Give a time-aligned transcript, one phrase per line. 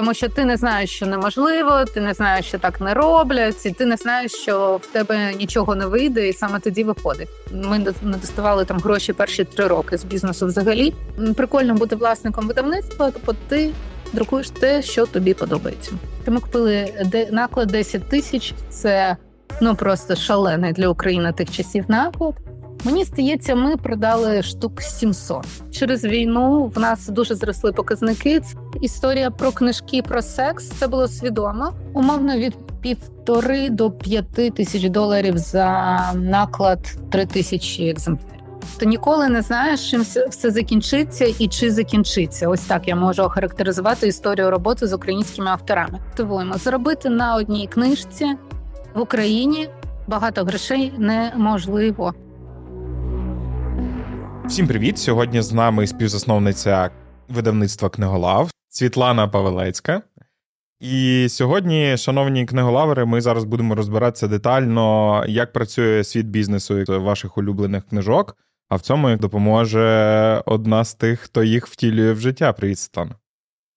[0.00, 3.70] Тому що ти не знаєш, що неможливо, ти не знаєш, що так не роблять, і
[3.70, 7.28] ти не знаєш, що в тебе нічого не вийде, і саме тоді виходить.
[7.52, 10.46] Ми не доставали там гроші перші три роки з бізнесу.
[10.46, 10.94] Взагалі
[11.36, 13.70] прикольно бути власником видавництва, тобто ти
[14.12, 15.92] друкуєш те, що тобі подобається.
[16.26, 16.92] Ми купили
[17.30, 18.54] наклад 10 тисяч.
[18.70, 19.16] Це
[19.60, 22.34] ну просто шалений для України тих часів наклад.
[22.84, 25.46] Мені здається, ми продали штук 700.
[25.70, 28.40] Через війну в нас дуже зросли показники.
[28.80, 31.72] Історія про книжки про секс це було свідомо.
[31.92, 36.78] Умовно від півтори до п'яти тисяч доларів за наклад
[37.10, 38.40] три тисячі екземплярів.
[38.76, 42.48] Ти ніколи не знаєш, чим все закінчиться і чи закінчиться.
[42.48, 45.98] Ось так я можу охарактеризувати історію роботи з українськими авторами.
[46.16, 48.26] Тивуємо заробити на одній книжці
[48.94, 49.68] в Україні
[50.06, 52.14] багато грошей неможливо.
[54.50, 54.98] Всім привіт!
[54.98, 56.90] Сьогодні з нами співзасновниця
[57.28, 60.02] видавництва книголав Світлана Павелецька.
[60.80, 67.86] І сьогодні, шановні книголавери, ми зараз будемо розбиратися детально, як працює світ бізнесу ваших улюблених
[67.88, 68.36] книжок.
[68.68, 72.52] А в цьому допоможе одна з тих, хто їх втілює в життя.
[72.52, 73.14] Привіт, Світлана.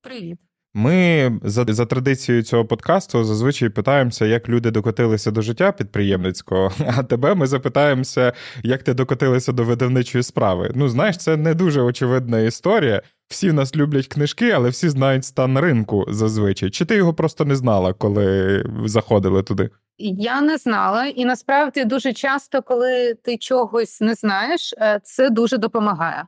[0.01, 0.39] Привіт.
[0.75, 6.71] Ми за за традицією цього подкасту зазвичай питаємося, як люди докотилися до життя підприємницького.
[6.97, 10.71] А тебе ми запитаємося, як ти докотилися до видавничої справи.
[10.75, 13.01] Ну, знаєш, це не дуже очевидна історія.
[13.27, 16.69] Всі в нас люблять книжки, але всі знають стан ринку зазвичай.
[16.69, 19.69] Чи ти його просто не знала, коли заходили туди?
[19.97, 25.57] Я не знала, і насправді дуже часто, коли ти чогось не знаєш, е, це дуже
[25.57, 26.23] допомагає.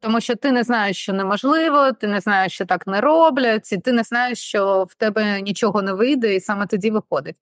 [0.00, 3.78] Тому що ти не знаєш, що неможливо, ти не знаєш, що так не роблять, і
[3.78, 7.36] ти не знаєш, що в тебе нічого не вийде, і саме тоді виходить.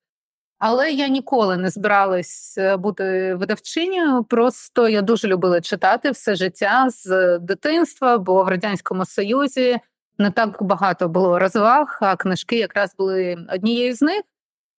[0.58, 4.24] Але я ніколи не збиралась е, бути видавчиною.
[4.24, 9.78] Просто я дуже любила читати все життя з дитинства, бо в радянському союзі
[10.18, 14.22] не так багато було розваг, а книжки якраз були однією з них.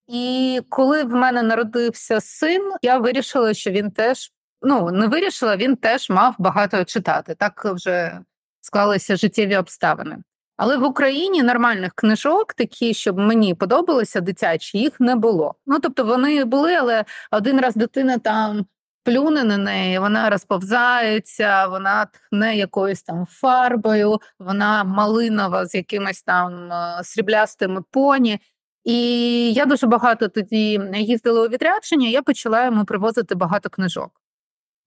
[0.07, 4.31] І коли в мене народився син, я вирішила, що він теж
[4.61, 7.35] ну не вирішила, він теж мав багато читати.
[7.39, 8.19] Так вже
[8.61, 10.17] склалися життєві обставини.
[10.57, 15.55] Але в Україні нормальних книжок, такі, щоб мені подобалися дитячі, їх не було.
[15.65, 18.65] Ну тобто вони були, але один раз дитина там
[19.03, 26.71] плюне на неї, вона розповзається, вона тхне якоюсь там фарбою, вона малинова з якимись там
[26.71, 28.39] е, сріблястими поні.
[28.83, 34.11] І я дуже багато тоді їздила у відрядження, я почала йому привозити багато книжок.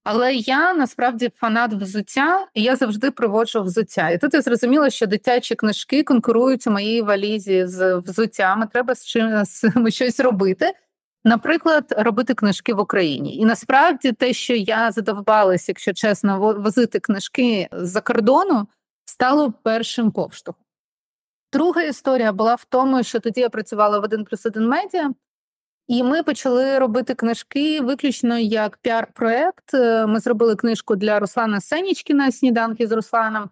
[0.04, 4.10] Але я насправді фанат взуття, і я завжди проводжу взуття.
[4.10, 8.68] І тут я зрозуміла, що дитячі книжки конкурують у моїй валізі з взуттями.
[8.72, 10.72] Треба з чимось щось робити.
[11.24, 13.36] Наприклад, робити книжки в Україні.
[13.36, 18.66] І насправді те, що я задовбалась, якщо чесно, возити книжки з-за кордону,
[19.04, 20.64] стало першим повштовхом.
[21.52, 25.10] Друга історія була в тому, що тоді я працювала в один плюс один медіа.
[25.90, 29.74] І ми почали робити книжки виключно як піар-проект.
[29.74, 33.50] Е, ми зробили книжку для Руслана Сенічкіна сніданки з Русланом,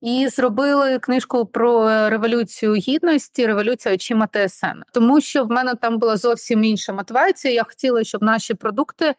[0.00, 4.82] і зробили книжку про революцію гідності, революція очима ТСН.
[4.92, 7.54] Тому що в мене там була зовсім інша мотивація.
[7.54, 9.14] Я хотіла, щоб наші продукти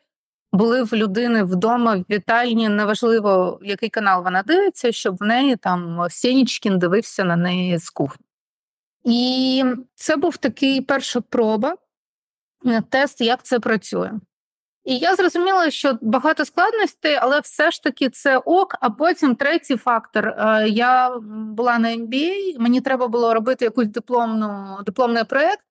[0.52, 2.70] були в людини вдома в вітальні.
[2.70, 8.26] Неважливо, який канал вона дивиться, щоб в неї там Сенічкін дивився на неї з кухні.
[9.04, 9.64] І
[9.96, 11.76] це був такий перша проба.
[12.66, 14.12] Е, тест, як це працює.
[14.84, 18.76] І я зрозуміла, що багато складностей, але все ж таки це ок.
[18.82, 20.28] А потім третій фактор.
[20.28, 25.64] Е, я була на MBA, мені треба було робити якусь дипломну дипломний проєкт.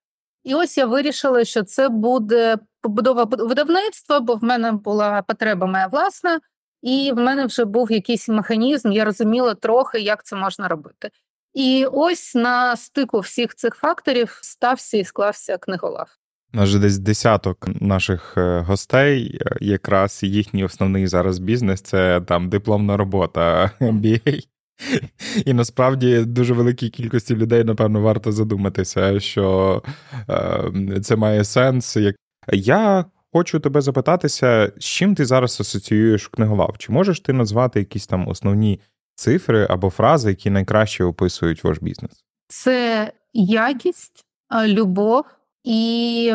[0.45, 5.87] І ось я вирішила, що це буде побудова видавництва, бо в мене була потреба моя
[5.87, 6.41] власна,
[6.83, 11.11] і в мене вже був якийсь механізм, я розуміла трохи, як це можна робити.
[11.55, 16.24] І ось на стику всіх цих факторів стався і склався книголав.
[16.55, 22.97] Нас десь десяток наших е, гостей, е, якраз їхній основний зараз бізнес це там дипломна
[22.97, 24.47] робота MBA.
[25.45, 29.83] І насправді дуже великій кількості людей, напевно, варто задуматися, що
[30.29, 31.97] е, це має сенс.
[32.53, 36.75] Я хочу тебе запитатися, з чим ти зараз асоціюєш книголав?
[36.79, 38.81] Чи можеш ти назвати якісь там основні
[39.15, 42.25] цифри або фрази, які найкраще описують ваш бізнес?
[42.49, 44.25] Це якість,
[44.67, 45.25] любов
[45.65, 46.35] і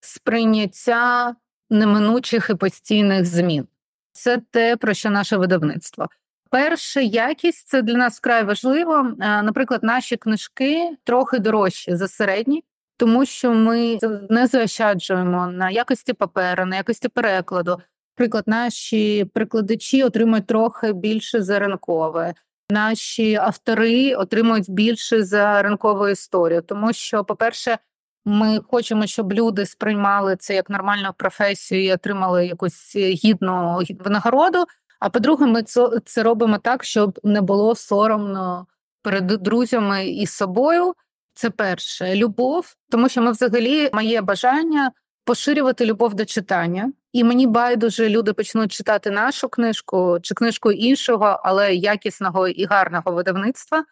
[0.00, 1.34] сприйняття
[1.70, 3.66] неминучих і постійних змін.
[4.12, 6.06] Це те, про що наше видавництво.
[6.50, 9.12] Перша якість це для нас вкрай важливо.
[9.18, 12.64] Наприклад, наші книжки трохи дорожчі за середні,
[12.96, 13.98] тому що ми
[14.30, 17.80] не заощаджуємо на якості паперу, на якості перекладу.
[18.18, 22.34] Наприклад, наші прикладачі отримують трохи більше за ринкове.
[22.70, 27.78] наші автори отримують більше за ринкову історію, тому що, по-перше,
[28.26, 34.64] ми хочемо, щоб люди сприймали це як нормальну професію і отримали якусь гідну винагороду.
[35.00, 38.66] А по-друге, ми це, це робимо так, щоб не було соромно
[39.02, 40.94] перед друзями і собою.
[41.34, 44.92] Це перше любов, тому що ми взагалі моє бажання
[45.24, 46.92] поширювати любов до читання.
[47.12, 53.12] І мені байдуже люди почнуть читати нашу книжку чи книжку іншого, але якісного і гарного
[53.12, 53.84] видавництва.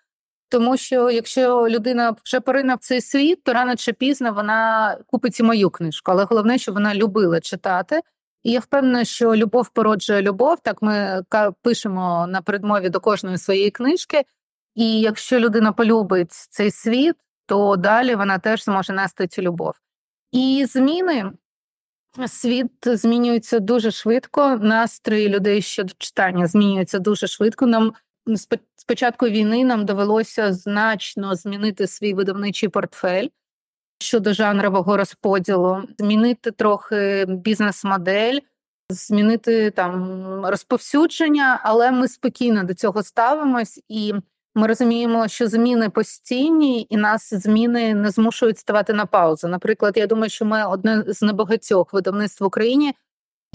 [0.49, 5.41] Тому що якщо людина вже порине в цей світ, то рано чи пізно вона купить
[5.41, 6.11] і мою книжку.
[6.13, 8.01] Але головне, щоб вона любила читати.
[8.43, 10.61] І я впевнена, що любов породжує любов.
[10.61, 11.23] Так ми
[11.63, 14.23] пишемо на передмові до кожної своєї книжки.
[14.75, 17.17] І якщо людина полюбить цей світ,
[17.47, 19.75] то далі вона теж зможе нести цю любов.
[20.33, 21.33] І зміни
[22.27, 24.57] світ змінюється дуже швидко.
[24.57, 27.67] Настрої людей щодо читання змінюються дуже швидко.
[27.67, 27.93] Нам
[28.77, 33.29] з початку війни нам довелося значно змінити свій видавничий портфель
[33.99, 38.39] щодо жанрового розподілу, змінити трохи бізнес-модель,
[38.91, 44.15] змінити там розповсюдження, але ми спокійно до цього ставимось і.
[44.57, 49.49] Ми розуміємо, що зміни постійні, і нас зміни не змушують ставати на паузу.
[49.49, 52.95] Наприклад, я думаю, що ми одне з небагатьох видавництв в Україні,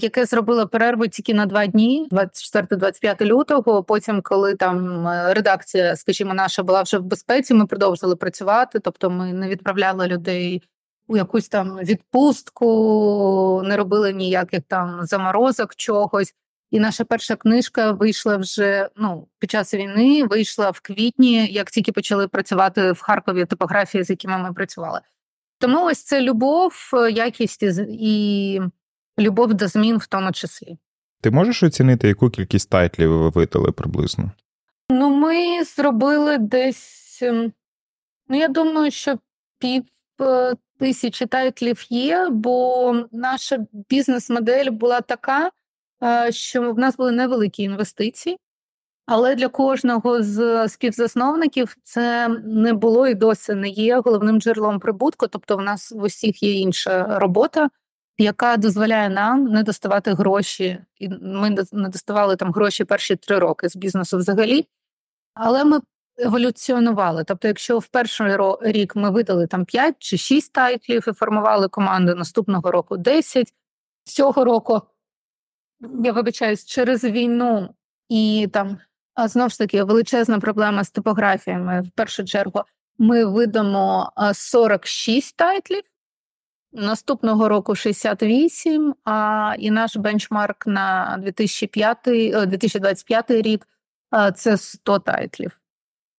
[0.02, 3.84] яке зробило перерву тільки на два дні, 24-25 лютого.
[3.84, 8.80] Потім, коли там е, редакція, скажімо, наша була вже в безпеці, ми продовжили працювати.
[8.80, 10.62] Тобто, ми не відправляли людей
[11.06, 16.34] у якусь там відпустку, не робили ніяких там заморозок чогось.
[16.70, 20.24] І наша перша книжка вийшла вже ну під час війни.
[20.24, 25.00] Вийшла в квітні, як тільки почали працювати в Харкові типографії, з якими ми працювали.
[25.58, 26.72] Тому ось це любов,
[27.12, 28.60] якість і
[29.18, 30.78] любов до змін, в тому числі.
[31.20, 34.30] Ти можеш оцінити, яку кількість тайтлів ви видали приблизно?
[34.90, 37.18] Ну, ми зробили десь.
[37.22, 37.52] Ем,
[38.28, 39.18] ну, я думаю, що
[39.58, 39.82] пів
[40.20, 45.50] е, тисячі тайтлів є, бо наша бізнес-модель була така.
[46.02, 48.38] Е, що в нас були невеликі інвестиції,
[49.06, 55.26] але для кожного з співзасновників це не було і досі не є головним джерелом прибутку.
[55.26, 57.70] Тобто, в нас в усіх є інша робота,
[58.20, 63.68] яка дозволяє нам не доставати гроші, і ми не доставали там гроші перші три роки
[63.68, 64.66] з бізнесу взагалі.
[65.34, 65.80] Але ми
[66.18, 67.24] еволюціонували.
[67.24, 72.14] Тобто, якщо в перший рік ми видали там 5 чи 6 тайтлів і формували команду
[72.14, 73.54] наступного року 10,
[74.04, 74.82] цього року
[76.04, 77.74] я вибачаюсь, через війну
[78.08, 78.78] і там
[79.26, 81.80] знову ж таки величезна проблема з типографіями.
[81.80, 82.62] В першу чергу
[82.98, 85.82] ми видамо 46 тайтлів.
[86.72, 91.98] Наступного року 68, а і наш бенчмарк на 2005,
[92.46, 93.68] 2025 рік
[94.34, 95.60] це 100 тайтлів.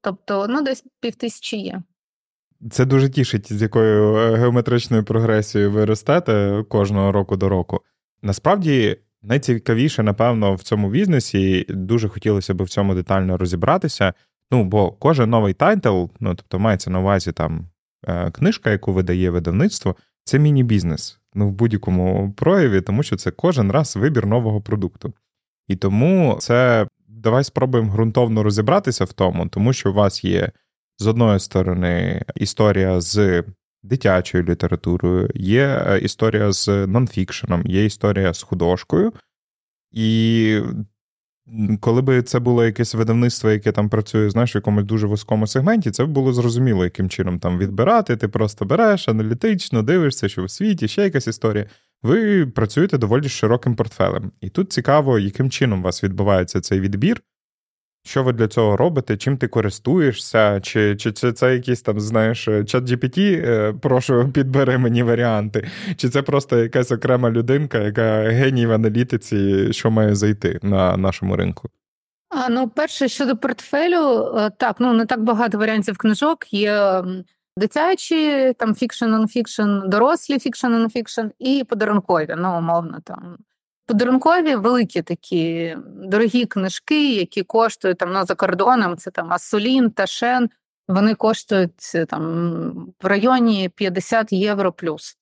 [0.02, 1.82] Тобто, ну, десь півтисячі є.
[2.72, 7.82] Це дуже тішить, з якою е, геометричною прогресією ви ростете кожного року до року.
[8.22, 14.14] Насправді Найцікавіше, напевно, в цьому бізнесі дуже хотілося б в цьому детально розібратися.
[14.52, 17.68] Ну, бо кожен новий тайтл, ну тобто мається на увазі там
[18.08, 21.20] е, книжка, яку видає видавництво, це міні-бізнес.
[21.34, 25.14] Ну, в будь-якому прояві, тому що це кожен раз вибір нового продукту.
[25.68, 30.52] І тому це давай спробуємо ґрунтовно розібратися в тому, тому що у вас є
[30.98, 33.44] з одної сторони історія з
[33.84, 39.14] дитячою літературою, є е, історія з нонфікшеном, є історія з художкою.
[39.92, 40.62] І
[41.80, 45.92] коли би це було якесь видавництво, яке там працює, знаєш, в якомусь дуже вузькому сегменті,
[45.92, 48.18] це було зрозуміло, яким чином там відбирати.
[48.18, 51.66] Ти просто береш аналітично, дивишся, що в світі ще якась історія.
[52.04, 54.32] Ви працюєте доволі широким портфелем.
[54.42, 57.22] І тут цікаво, яким чином у вас відбувається цей відбір,
[58.04, 59.18] що ви для цього робите?
[59.18, 60.60] Чим ти користуєшся?
[60.62, 66.10] Чи чи, чи це якийсь там, знаєш, чат GPT, е, прошу, підбери мені варіанти, чи
[66.10, 71.70] це просто якась окрема людинка, яка геній в аналітиці, що має зайти на нашому ринку?
[72.30, 76.54] А, Ну, перше, щодо портфелю, е, так, ну не так багато варіантів книжок.
[76.54, 77.04] Є
[77.58, 83.38] дитячі, там фікшн, нонфікшн, дорослі фікшн, нонфікшн і подарункові, ну, умовно там
[83.92, 88.98] подарункові великі такі дорогі книжки, які коштують там ну, за кордоном.
[88.98, 90.50] Це там Assouline, Taschen.
[90.88, 95.18] Вони коштують там в районі 50 євро плюс.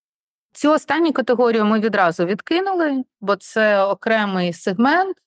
[0.53, 5.17] Цю останню категорію ми відразу відкинули, бо це окремий сегмент,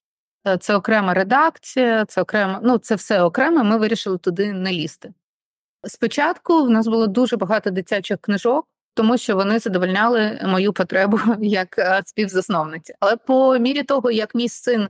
[0.47, 3.65] е, це окрема редакція, це окремо, ну це все окремо.
[3.65, 5.13] Ми вирішили туди не лізти.
[5.85, 11.79] Спочатку в нас було дуже багато дитячих книжок, тому що вони задовольняли мою потребу як
[11.79, 12.95] е, співзасновниці.
[13.01, 14.89] Але по мірі того, як мій син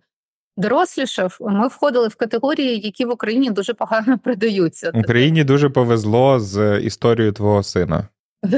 [0.56, 4.90] дорослішав, ми входили в категорії, які в Україні дуже погано продаються.
[4.94, 8.08] Україні дуже повезло з історією твого сина.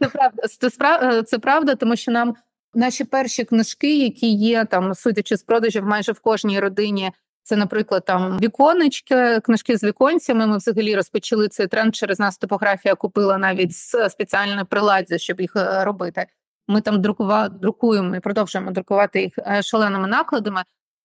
[0.00, 2.34] Це правда, це, це правда, тому що нам
[2.74, 7.12] наші перші книжки, які є там, судячи з продажів, майже в кожній родині.
[7.42, 10.46] Це, наприклад, там віконечки, книжки з віконцями.
[10.46, 11.96] Ми взагалі розпочали цей тренд.
[11.96, 13.72] Через нас типографія купила навіть
[14.10, 16.26] спеціальне приладдя, щоб їх е, робити.
[16.68, 20.62] Ми там друкува, друкуємо і продовжуємо друкувати їх е, шаленими накладами.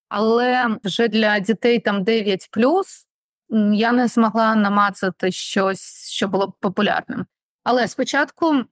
[0.10, 2.50] Але вже для дітей там 9
[3.74, 7.26] я не змогла намацати щось, що було б популярним.
[7.64, 8.64] Але спочатку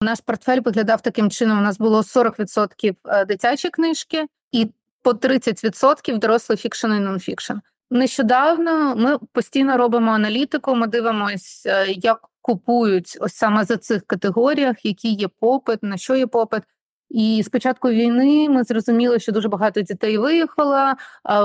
[0.00, 4.70] наш портфель виглядав таким чином: у нас було 40% е, дитячі книжки і
[5.06, 7.52] по 30% дорослий фікшн і нонфікшн.
[7.90, 10.74] Нещодавно ми постійно робимо аналітику.
[10.74, 16.16] Ми дивимося, е, як купують ось саме за цих категоріях, які є попит, на що
[16.16, 16.62] є попит.
[17.10, 20.92] І з початку війни ми зрозуміли, що дуже багато дітей виїхало,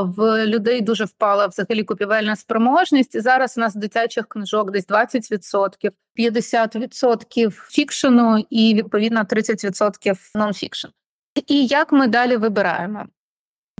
[0.04, 3.16] в людей дуже впала взагалі купівельна спроможність.
[3.16, 10.88] І зараз у нас дитячих книжок десь 20%, 50% фікшену і відповідно 30% нонфікшн.
[11.48, 13.06] І як ми далі вибираємо?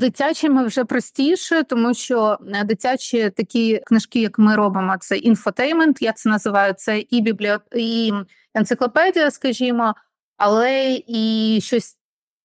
[0.02, 6.14] Дитячими вже простіше, тому що е, дитячі такі книжки, як ми робимо, це інфотеймент, я
[6.14, 7.62] це називаю це і бібліот...
[7.76, 8.14] і
[8.54, 9.96] енциклопедія, скажімо
[10.42, 11.98] але і щось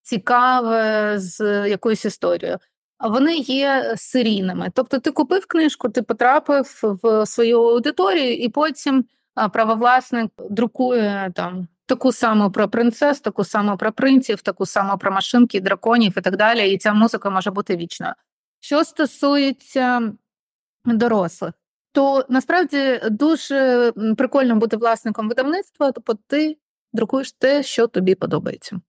[0.02, 2.58] цікаве з якоюсь історією.
[2.98, 4.70] А вони є серійними.
[4.74, 9.04] Тобто, ти купив книжку, ти потрапив в свою аудиторію, і потім
[9.52, 15.60] правовласник друкує там таку саму про принцес, таку саму про принців, таку саму про машинки,
[15.60, 16.72] драконів і так далі.
[16.72, 18.12] І ця музика може бути вічною.
[18.60, 20.12] Що стосується
[20.84, 21.52] дорослих,
[21.92, 26.56] то насправді дуже прикольно бути власником видавництва, тобто ти
[26.92, 28.80] друкуєш те, що тобі подобається.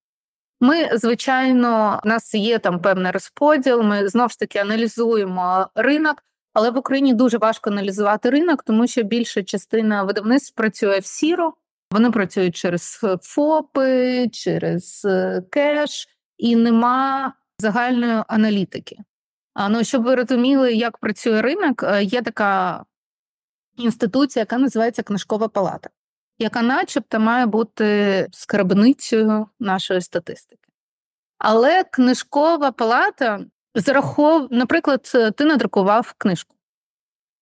[0.59, 6.23] Ми, звичайно, у нас є там певний розподіл, ми знову ж таки аналізуємо ринок,
[6.53, 11.53] але в Україні дуже важко аналізувати ринок, тому що більша частина видавництв працює в сіро,
[11.91, 18.98] вони працюють через ФОПи, через е, кеш, і нема загальної аналітики.
[19.53, 22.86] А ну щоб ви розуміли, як працює ринок, е, є така
[23.77, 25.89] інституція, яка називається Книжкова палата
[26.39, 30.70] яка, начебто, має бути скарбницею нашої статистики.
[31.38, 36.56] Але книжкова палата зарахов, наприклад, ти надрукував книжку,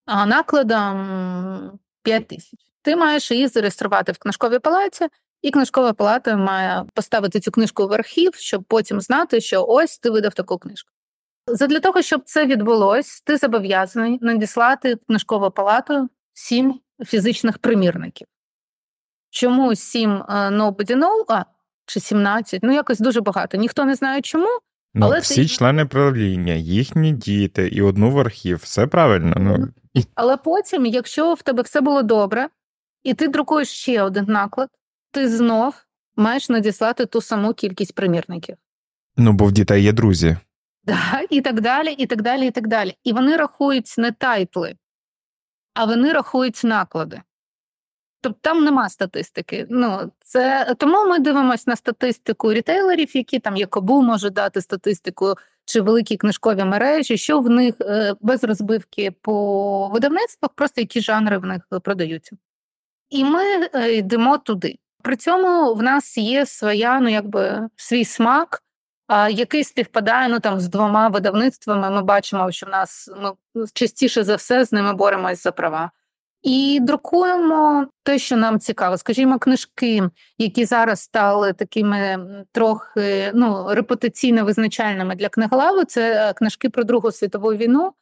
[0.06, 2.60] а накладом 5 тисяч.
[2.86, 5.06] Ти маєш її зареєструвати в книжковій палаті,
[5.42, 10.10] і книжкова палата має поставити цю книжку в архів, щоб потім знати, що ось ти
[10.10, 10.90] видав таку книжку.
[11.46, 18.26] Задля того, щоб це відбулось, ти зобов'язаний надіслати в книжкову палату сім фізичних примірників.
[19.30, 20.22] Чому 7 е,
[21.28, 21.44] а
[21.86, 23.56] чи 17, ну якось дуже багато.
[23.56, 24.48] Ніхто не знає чому.
[24.94, 25.48] Ну, але Всі ти...
[25.48, 29.34] члени правління, їхні діти і одну в архів, все правильно.
[29.38, 29.68] Ну.
[30.14, 32.48] Але потім, якщо в тебе все було добре,
[33.06, 34.68] і ти друкуєш ще один наклад,
[35.10, 35.74] ти знов
[36.16, 38.56] маєш надіслати ту саму кількість примірників.
[39.16, 40.36] Ну, бо в дітей є друзі.
[40.84, 42.96] Да, І так далі, і так далі, і так далі.
[43.04, 44.76] І вони рахують не тайтли,
[45.74, 47.22] а вони рахують наклади.
[48.20, 49.66] Тобто там нема статистики.
[49.70, 55.34] Ну це тому ми дивимося на статистику рітейлерів, які там Якобу може дати статистику
[55.64, 61.38] чи великі книжкові мережі, що в них е, без розбивки по видавництвах, просто які жанри
[61.38, 62.36] в них продаються.
[63.10, 63.42] І ми
[63.74, 64.78] е, йдемо туди.
[65.02, 68.62] При цьому в нас є своя, ну якби свій смак,
[69.30, 71.90] який співпадає ну там з двома видавництвами.
[71.90, 73.32] Ми бачимо, що в нас ми
[73.74, 75.90] частіше за все з ними боремось за права.
[76.42, 78.96] І друкуємо те, що нам цікаво.
[78.96, 80.02] Скажімо, книжки,
[80.38, 82.18] які зараз стали такими
[82.52, 87.92] трохи ну, репутаційно визначальними для книголави, це е, книжки про Другу світову війну,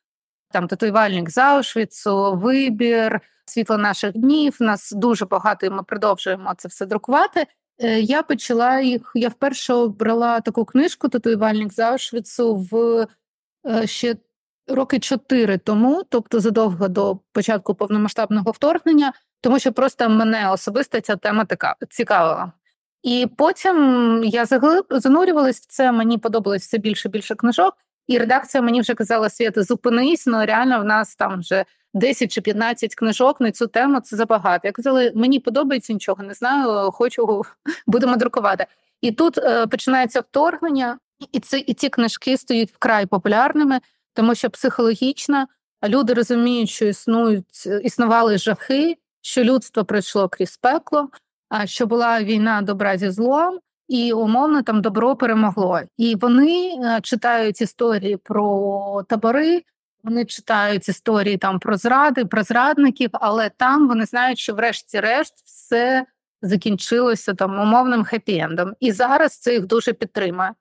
[0.50, 4.56] там татуювальник Заушвіцу, вибір, світло наших днів.
[4.60, 7.46] Нас дуже багато, і ми продовжуємо це все друкувати.
[7.78, 9.12] Е, я почала їх.
[9.14, 13.06] Я вперше обрала таку книжку Татуювальник Заушвіцу в
[13.66, 14.16] е, ще
[14.68, 21.16] роки чотири тому, тобто задовго до початку повномасштабного вторгнення, тому що просто мене особисто ця
[21.16, 22.52] тема така цікавила.
[23.02, 25.92] І потім я заглиб занурювалась в це.
[25.92, 27.74] Мені подобалось все більше і більше книжок,
[28.06, 32.40] і редакція мені вже казала Свята, зупинись, ну реально в нас там вже 10 чи
[32.40, 34.00] 15 книжок на цю тему.
[34.00, 34.68] Це забагато.
[34.68, 37.42] Я казала, мені подобається нічого, не знаю, хочу
[37.86, 38.66] будемо друкувати.
[39.00, 40.98] І тут е, починається вторгнення,
[41.32, 43.80] і це і ці книжки стають вкрай популярними
[44.14, 45.46] тому що психологічно
[45.84, 51.08] люди розуміють, що існують існували жахи, що людство пройшло крізь пекло,
[51.48, 53.58] а що була війна добра зі злом,
[53.88, 55.80] і умовно там добро перемогло.
[55.96, 59.62] І вони е, читають історії про табори,
[60.04, 66.06] вони читають історії там про зради, про зрадників, але там вони знають, що, врешті-решт, все
[66.42, 68.72] закінчилося там умовним хеппі-ендом.
[68.80, 70.54] І зараз це їх дуже підтримує.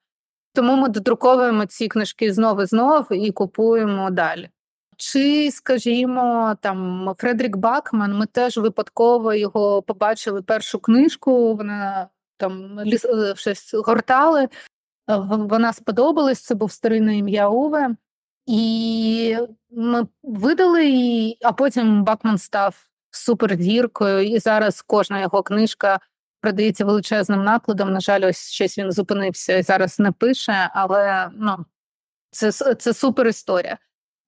[0.53, 4.50] Тому ми додруковуємо ці книжки знову і знову і купуємо далі.
[4.97, 11.55] Чи, скажімо, там Фредерік Бакман, ми теж випадково його побачили першу книжку.
[11.55, 12.07] Вона
[12.38, 14.43] там ліс е, щось гортали.
[14.43, 14.50] Е,
[15.29, 17.95] вона сподобалась, це був старинне ім'я Уве.
[18.45, 19.38] І
[19.71, 26.00] ми видали її, а потім Бакман став супердіркою, і зараз кожна його книжка
[26.41, 27.93] продається величезним накладом.
[27.93, 31.65] На жаль, ось щось він зупинився і зараз не пише, але ну,
[32.31, 33.77] це це супер історія.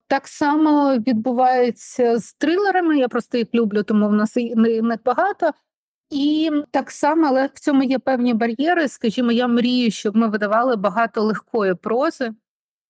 [0.07, 2.97] Так само відбувається з трилерами.
[2.97, 5.51] Я просто їх люблю, тому в нас не багато.
[6.09, 8.87] І так само, але в цьому є певні бар'єри.
[8.87, 12.33] Скажімо, я мрію, щоб ми видавали багато легкої прози.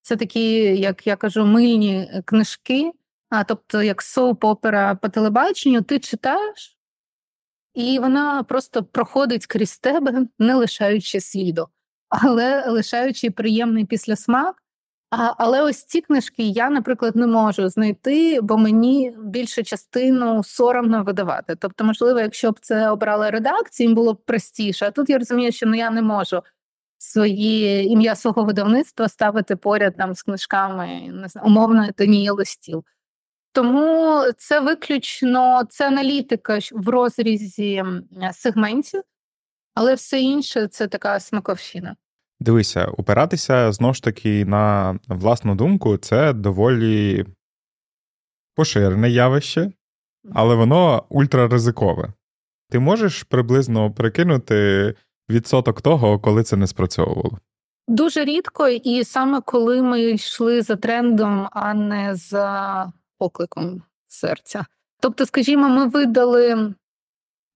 [0.05, 2.91] Це такі, як я кажу, мильні книжки,
[3.29, 6.77] а тобто, як соуп-опера по телебаченню, ти читаєш,
[7.73, 11.67] і вона просто проходить крізь тебе, не лишаючи сліду,
[12.09, 14.63] але лишаючи приємний післясмак.
[15.09, 21.03] А, Але ось ці книжки я, наприклад, не можу знайти, бо мені більшу частину соромно
[21.03, 21.55] видавати.
[21.55, 24.85] Тобто, можливо, якщо б це обрала редакція, їм було б простіше.
[24.85, 26.41] А тут я розумію, що ну я не можу
[27.05, 32.83] своє ім'я свого видавництва ставити поряд там з книжками не знаю, умовно Даніїли стіл.
[33.51, 37.83] Тому це виключно це аналітика в розрізі
[38.33, 39.01] сегментів,
[39.73, 41.95] але все інше це така смаковщина.
[42.39, 47.25] Дивися, опиратися знову ж таки на власну думку це доволі
[48.55, 49.71] поширене явище,
[50.33, 52.13] але воно ультраризикове.
[52.69, 54.93] Ти можеш приблизно прикинути
[55.29, 57.39] відсоток того, коли це не спрацьовувало?
[57.87, 64.65] Дуже рідко, і саме коли ми йшли за трендом, а не за покликом серця.
[64.99, 66.73] Тобто, скажімо, ми видали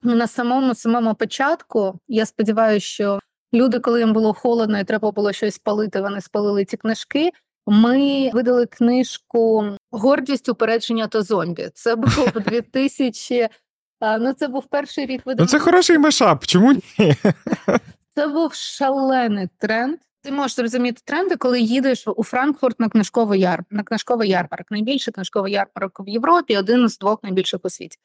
[0.04, 2.00] на самому самому початку.
[2.08, 3.20] Я сподіваюся, що
[3.54, 7.32] люди, коли їм було холодно і треба було щось спалити, вони спалили ці книжки.
[7.68, 11.70] Ми видали книжку Гордість упередження та зомбі.
[11.74, 13.48] Це був 2000...
[14.02, 15.44] Ну, це був перший рік видавання.
[15.44, 16.46] Ну, Це хороший мешап.
[16.46, 16.82] Чому ні?
[18.16, 20.00] Це був шалений тренд.
[20.22, 24.72] Ти можеш зрозуміти тренди, коли їдеш у Франкфурт на книжковий яр на книжковий ярмарок.
[24.72, 27.98] Найбільший книжковий ярмарок в Європі, один з двох найбільших у світі.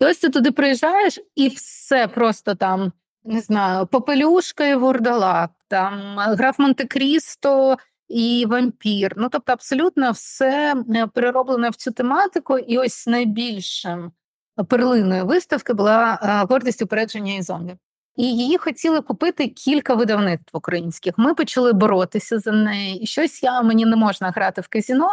[0.00, 2.92] І ось ти туди приїжджаєш, і все просто там
[3.24, 7.76] не знаю, Попелюшка і Вурдалак, там граф Монте-Крісто
[8.08, 9.14] і вампір.
[9.16, 14.12] Ну тобто, абсолютно все е, перероблене в цю тематику, і ось найбільшим
[14.62, 17.76] перлиною виставки була е, гордість упередження і зомбі.
[18.16, 21.14] І її хотіли купити кілька видавництв українських.
[21.16, 23.00] Ми почали боротися за неї.
[23.00, 25.08] І щось я мені не можна грати в казіно.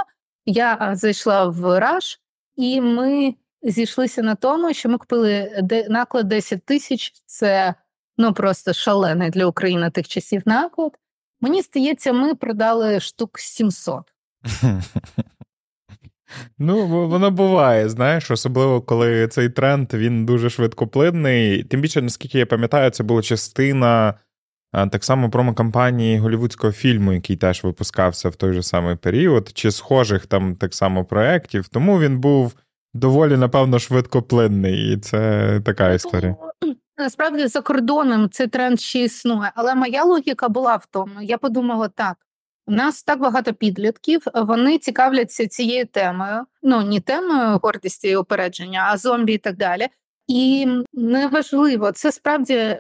[0.46, 2.20] Я е, зайшла в раш,
[2.56, 7.14] і ми зійшлися на тому, що ми купили наклад 10 тисяч.
[7.26, 7.76] Це
[8.18, 10.98] ну просто шалений для України тих часів наклад.
[11.42, 14.04] Мені здається, ми продали штук 700.
[16.60, 21.64] Ну, воно буває, знаєш, особливо коли цей тренд він дуже швидкоплинний.
[21.64, 24.14] Тим більше, наскільки я пам'ятаю, це була частина
[24.72, 30.26] так само промокампанії голівудського фільму, який теж випускався в той же самий період, чи схожих
[30.26, 31.68] там так само проєктів.
[31.68, 32.54] Тому він був
[32.94, 36.36] доволі, напевно, швидкоплинний, і це така ну, історія.
[36.98, 41.22] Насправді за кордоном цей тренд ще існує, але моя логіка була в тому.
[41.22, 42.18] Я подумала так:
[42.72, 46.46] у нас так багато підлітків, вони цікавляться цією темою.
[46.64, 49.88] Ну не темою гордості і опередження, а зомбі і так далі.
[50.28, 52.80] І неважливо, це справді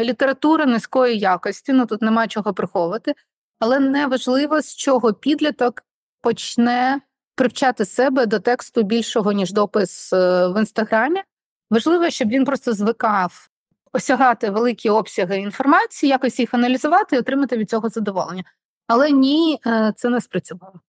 [0.00, 1.72] література низької якості.
[1.72, 3.14] Ну тут нема чого приховувати,
[3.58, 5.82] але неважливо, з чого підліток
[6.20, 7.00] почне
[7.34, 11.22] привчати себе до тексту більшого ніж допис е, в інстаграмі.
[11.70, 13.48] Важливо, щоб він просто звикав
[13.92, 18.44] осягати великі обсяги інформації, якось їх аналізувати і отримати від цього задоволення.
[18.88, 20.80] Але ні, е, це не спрацювало.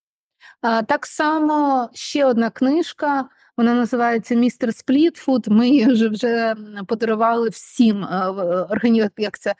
[0.62, 5.48] Так само ще одна книжка, вона називається Містер Сплітфуд.
[5.48, 6.54] Ми її вже вже
[6.86, 9.54] подарували всім е, як це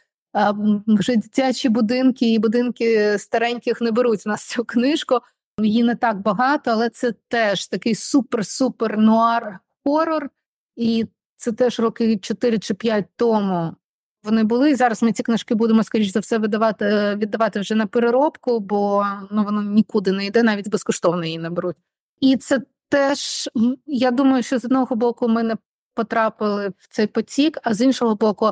[0.86, 5.18] вже дитячі будинки і будинки стареньких не беруть в нас цю книжку.
[5.58, 10.30] Її не так багато, але це теж такий супер-супер нуар хорор.
[10.76, 13.76] І це теж роки 4 чи 5 тому
[14.22, 14.76] вони були.
[14.76, 19.44] Зараз ми ці книжки будемо, скоріш за все, видавати, віддавати вже на переробку, бо ну,
[19.44, 21.76] воно нікуди не йде, навіть безкоштовно її не беруть.
[22.20, 23.48] І це теж,
[23.86, 25.56] я думаю, що з одного боку ми не
[25.94, 28.50] потрапили в цей потік, а з іншого боку,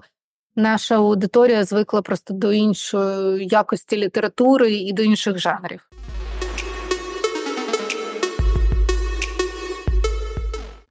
[0.57, 5.89] наша аудиторія звикла просто до іншої якості літератури і до інших жанрів.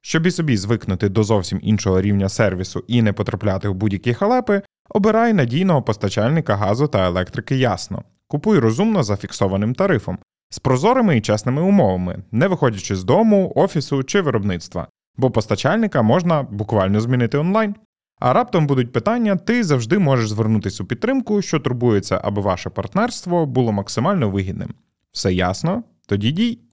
[0.08, 4.62] Щоб і собі звикнути до зовсім іншого рівня сервісу і не потрапляти в будь-які халепи,
[4.88, 8.02] обирай надійного постачальника газу та електрики ясно.
[8.28, 10.18] Купуй розумно за фіксованим тарифом,
[10.50, 16.42] з прозорими і чесними умовами, не виходячи з дому, офісу чи виробництва, бо постачальника можна
[16.42, 17.74] буквально змінити онлайн.
[18.20, 23.46] А раптом будуть питання, ти завжди можеш звернутися у підтримку, що турбується, аби ваше партнерство
[23.46, 24.74] було максимально вигідним.
[25.12, 25.82] Все ясно?
[26.06, 26.67] Тоді дій.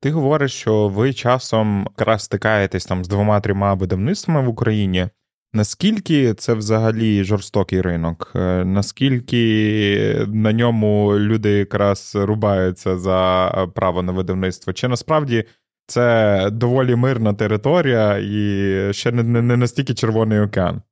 [0.00, 5.08] Ти говориш, що ви часом якраз стикаєтесь там з двома-трьома видавництвами в Україні.
[5.52, 8.32] Наскільки це взагалі жорстокий ринок?
[8.34, 14.72] Е, наскільки на ньому люди якраз рубаються за право на видавництво?
[14.72, 15.44] Чи насправді
[15.86, 20.82] це доволі мирна територія і ще не, не настільки червоний океан?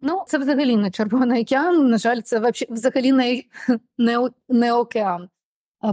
[0.00, 1.88] Ну, це взагалі не червоний океан.
[1.88, 3.42] На жаль, це взагалі не,
[3.98, 5.28] не, не океан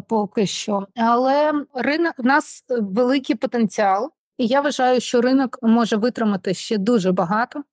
[0.08, 0.88] поки що.
[0.96, 7.12] Але ринок в нас великий потенціал, і я вважаю, що ринок може витримати ще дуже
[7.12, 7.64] багато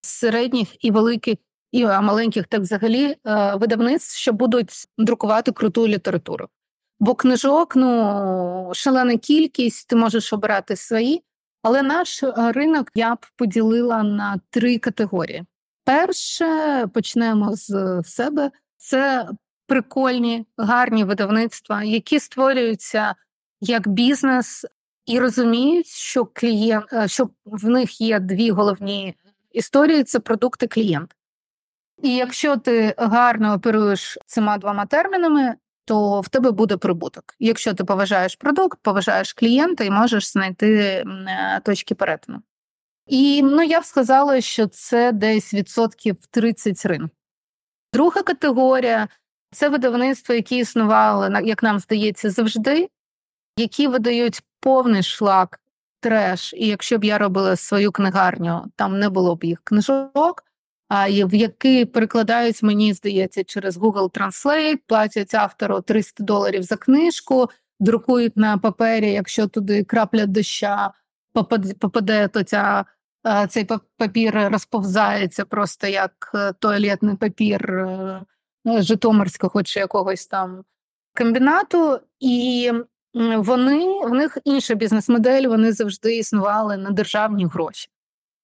[0.00, 1.34] середніх і великих,
[1.72, 6.48] і маленьких, так взагалі, е, видавництв, що будуть друкувати круту літературу.
[7.00, 11.22] Бо книжок, ну шалена кількість, ти можеш обирати свої.
[11.62, 15.44] Але наш е, ринок я б поділила на три категорії.
[15.84, 19.28] Перше, почнемо з себе, це
[19.66, 23.14] прикольні, гарні видавництва, які створюються
[23.60, 24.66] як бізнес
[25.06, 29.14] і розуміють, що клієнт, е, що в них є дві головні
[29.52, 31.14] історії це продукти клієнт.
[32.02, 37.34] І якщо ти гарно оперуєш цими двома термінами, то в тебе буде прибуток.
[37.38, 42.42] Якщо ти поважаєш продукт, поважаєш клієнта і можеш знайти е, точки перетину.
[43.06, 47.14] І ну я б сказала, що це десь відсотків 30 ринку.
[47.92, 49.08] Друга категорія
[49.54, 52.88] це видавництва, які існували, як нам здається, завжди,
[53.58, 55.60] які видають повний шлак
[56.00, 60.44] треш, і якщо б я робила свою книгарню, там не було б їх книжок,
[60.88, 67.50] а в які перекладають, мені здається, через Google Translate, платять автору 300 доларів за книжку,
[67.80, 70.92] друкують на папері, якщо туди крапля доща
[71.32, 72.84] попаде, попаде то ця.
[73.48, 78.20] Цей папір розповзається просто як е, туалетний папір е,
[78.66, 80.64] Житомирського чи якогось там
[81.16, 82.72] комбінату, і
[83.36, 87.88] вони в них інша бізнес-модель, вони завжди існували на державні гроші.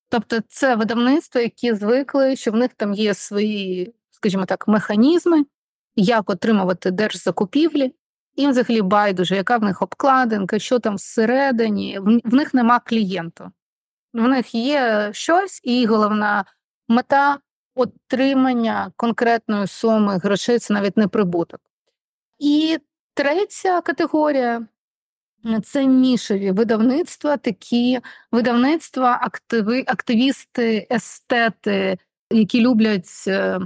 [0.08, 5.44] Тобто, це видавництва, які звикли, що в них там є свої, скажімо так, механізми,
[5.96, 7.94] як отримувати держзакупівлі.
[8.36, 13.50] Їм взагалі байдуже, яка в них обкладинка, що там всередині, в них нема клієнту.
[14.12, 16.44] В них є щось, і головна
[16.88, 17.38] мета
[17.80, 21.60] отримання конкретної суми грошей це навіть не прибуток.
[22.38, 22.78] І
[23.14, 24.66] Третя категорія
[25.64, 28.00] це нішеві видавництва, такі
[28.32, 31.98] видавництва, активи, активісти, естети,
[32.30, 33.60] які люблять е,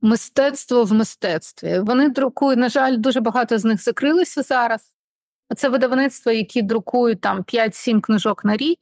[0.00, 1.78] мистецтво в мистецтві.
[1.78, 4.94] Вони друкують, на жаль, дуже багато з них закрилися зараз.
[5.56, 8.78] Це видавництва, які друкують там 5-7 книжок на рік.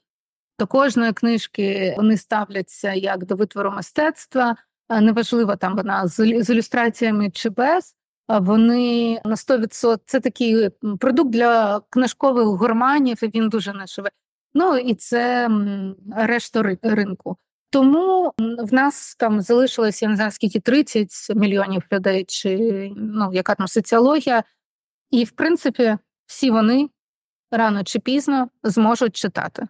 [0.59, 4.57] До кожної книжки вони ставляться як до витвору мистецтва.
[5.01, 7.95] Неважливо, там вона з ілюстраціями чи без
[8.29, 14.11] вони на 100% це такий продукт для книжкових гурманів, і він дуже нешевий.
[14.55, 15.51] Ну і це
[16.17, 17.37] решта ринку.
[17.71, 22.59] Тому в нас там залишилось, я не знаю, скільки 30 мільйонів людей, чи
[22.97, 24.45] ну, яка там соціологія,
[25.11, 26.89] і в принципі всі вони
[27.51, 29.67] рано чи пізно зможуть читати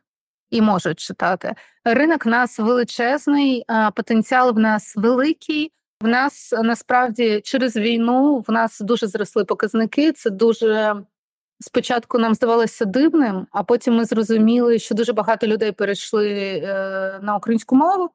[0.54, 1.54] і можуть читати.
[1.84, 3.64] Ринок в нас величезний,
[3.94, 5.72] потенціал в нас великий.
[6.00, 10.12] В нас е, насправді через війну в нас дуже зросли показники.
[10.12, 10.96] Це дуже
[11.60, 16.28] спочатку нам здавалося дивним, а потім ми зрозуміли, що дуже багато людей перейшли
[16.64, 18.10] е, на українську мову,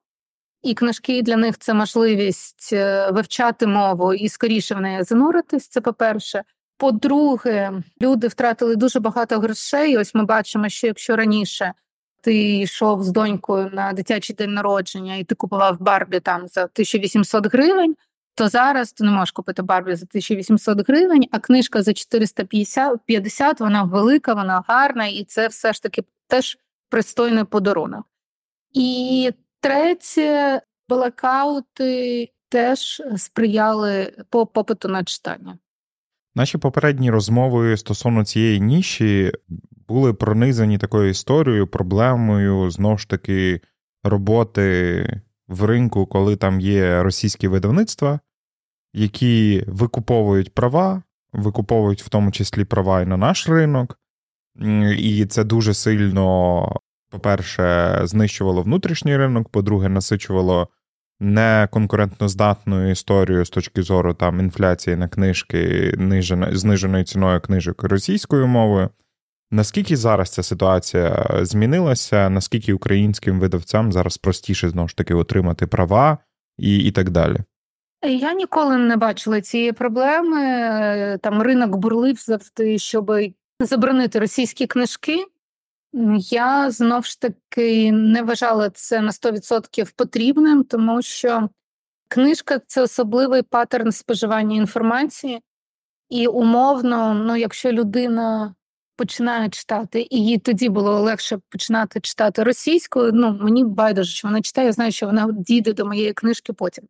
[0.63, 5.67] і книжки для них це можливість е, вивчати мову і скоріше в неї зануритись.
[5.67, 6.43] Це по-перше.
[6.78, 7.71] По-друге,
[8.02, 9.97] люди втратили дуже багато грошей.
[9.97, 11.73] Ось ми бачимо, що якщо раніше
[12.21, 17.53] ти йшов з донькою на дитячий день народження, і ти купував Барбі там за 1800
[17.53, 17.95] гривень,
[18.36, 23.84] то зараз ти не можеш купити Барбі за 1800 гривень, а книжка за 450, вона
[23.84, 26.58] велика, вона гарна, і це все ж таки теж
[26.89, 28.05] пристойний подарунок.
[28.73, 35.58] І третє, блекаути теж сприяли по попиту на читання.
[36.36, 39.32] Наші попередні розмови стосовно цієї ніші
[39.89, 43.62] були пронизані такою історією, проблемою знову ж таки
[44.04, 48.19] роботи в ринку, коли там є російські видавництва,
[48.93, 53.99] які викуповують права, викуповують в тому числі права і на наш ринок,
[54.97, 56.75] і це дуже сильно,
[57.10, 60.67] по-перше, знищувало внутрішній ринок, по-друге, насичувало
[61.19, 65.93] неконкурентноздатною історією з точки зору там інфляції на книжки,
[66.52, 68.89] зниженою ціною книжок російською мовою.
[69.51, 72.29] Наскільки зараз ця ситуація змінилася?
[72.29, 76.17] Наскільки українським видавцям зараз простіше знову ж таки отримати права
[76.57, 77.38] і, і так далі?
[78.03, 81.17] Я ніколи не бачила цієї проблеми.
[81.21, 83.12] Там ринок бурлив завжди, щоб
[83.59, 85.25] заборонити російські книжки.
[86.19, 91.49] Я знов ж таки не вважала це на 100% потрібним, тому що
[92.07, 95.41] книжка це особливий паттерн споживання інформації,
[96.09, 98.55] і умовно, ну, якщо людина
[98.99, 104.41] починає читати, і їй тоді було легше починати читати російською, ну мені байдуже, що вона
[104.41, 106.83] читає, я знаю, що вона дійде до моєї книжки потім.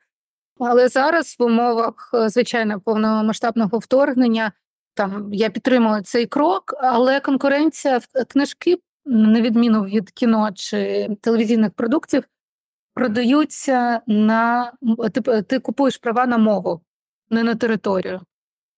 [0.60, 4.52] Але зараз в умовах звичайно повномасштабного вторгнення
[4.94, 11.72] там я підтримую цей крок, але конкуренція в книжки на відміну від кіно чи телевізійних
[11.72, 12.24] продуктів,
[12.94, 14.72] продаються на
[15.14, 16.82] ти, ти купуєш права на мову,
[17.30, 18.22] не на територію.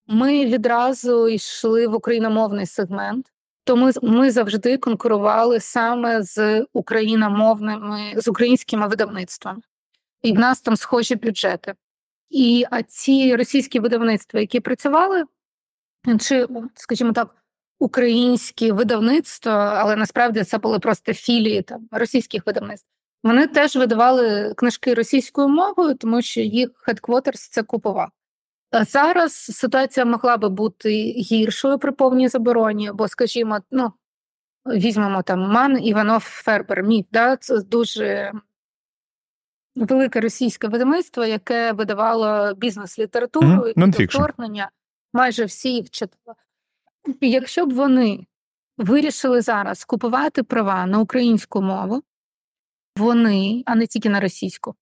[0.08, 3.26] Ми відразу йшли в україномовний сегмент,
[3.64, 9.62] тому ми завжди конкурували саме з україномовними, з українськими видавництвами.
[10.22, 11.74] І в нас там схожі бюджети.
[12.30, 15.24] І а ці російські видавництва, які працювали,
[16.20, 17.36] чи, скажімо так,
[17.80, 22.88] українські видавництва, але насправді це були просто філії там російських видавництв.
[23.24, 28.10] Вони теж видавали книжки російською мовою, тому що їх хедквотерс це купував.
[28.72, 33.94] А зараз ситуація могла би бути гіршою при повній забороні, бо, скажімо, ну
[34.66, 38.32] візьмемо там Ман Іванов Фербер, Міф, да, це дуже
[39.76, 44.02] велике російське видавництво, яке видавало бізнес-літературу mm-hmm.
[44.02, 44.70] і вторгнення.
[45.14, 46.36] Майже всі їх читали.
[47.22, 48.26] Якщо б вони
[48.78, 52.04] вирішили зараз купувати права на українську мову,
[52.98, 54.76] вони, а не тільки на російську,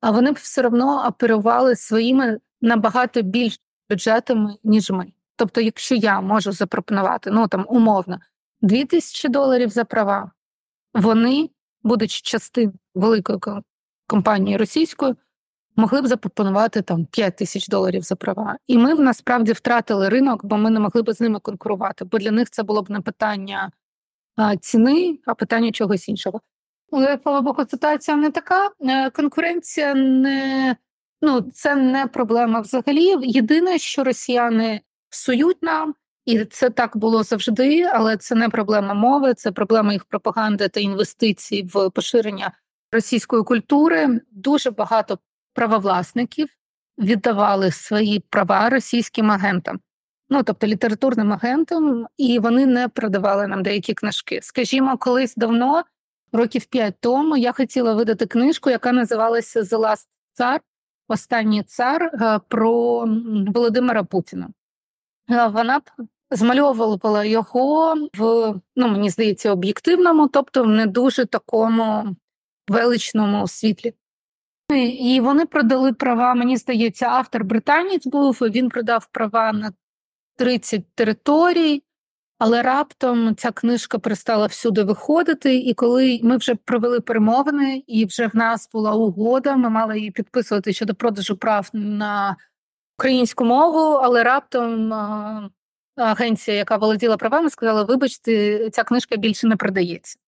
[0.00, 5.12] а вони б все одно оперували своїми набагато більш бюджетами, ніж ми.
[5.36, 8.18] Тобто, якщо я можу запропонувати, ну там умовно,
[8.60, 10.30] 2000 доларів за права,
[10.94, 11.50] вони,
[11.82, 13.38] будучи частиною великої
[14.06, 15.14] компанії російської,
[15.76, 18.56] могли б запропонувати там 5 тисяч доларів за права.
[18.66, 22.04] І ми б насправді втратили ринок, бо ми не могли б з ними конкурувати.
[22.04, 23.70] Бо для них це було б не питання
[24.60, 26.40] ціни, а питання чогось іншого.
[26.92, 28.70] Але слава Богу, ситуація не така.
[28.80, 30.76] Е, конкуренція не
[31.22, 33.16] ну це не проблема взагалі.
[33.22, 34.80] Єдине, що росіяни
[35.10, 35.94] псують нам.
[36.24, 40.80] І це так було завжди, але це не проблема мови, це проблема їх пропаганди та
[40.80, 42.52] інвестицій в поширення
[42.92, 44.20] російської культури.
[44.30, 45.18] Дуже багато
[45.54, 46.48] правовласників
[46.98, 49.80] віддавали свої права російським агентам,
[50.30, 54.40] ну тобто літературним агентам, і вони не продавали нам деякі книжки.
[54.42, 55.82] Скажімо, колись давно,
[56.32, 60.06] років п'ять тому, я хотіла видати книжку, яка називалася «The Last
[60.40, 60.58] Tsar»,
[61.12, 62.98] Останній цар е, про
[63.54, 64.48] Володимира Путіна.
[65.30, 65.80] Е, вона
[66.30, 72.16] змальовувала його в, ну мені здається, об'єктивному, тобто в не дуже такому
[72.68, 73.94] величному світлі.
[74.98, 76.34] І вони продали права.
[76.34, 78.38] Мені здається, автор британець був.
[78.40, 79.72] Він продав права на
[80.36, 81.82] 30 територій,
[82.42, 85.56] але раптом ця книжка перестала всюди виходити.
[85.56, 90.10] І коли ми вже провели перемовини, і вже в нас була угода, ми мали її
[90.10, 92.36] підписувати щодо продажу прав на
[92.98, 94.92] українську мову, але раптом
[95.96, 100.18] агенція, яка володіла правами, сказала: вибачте, ця книжка більше не продається.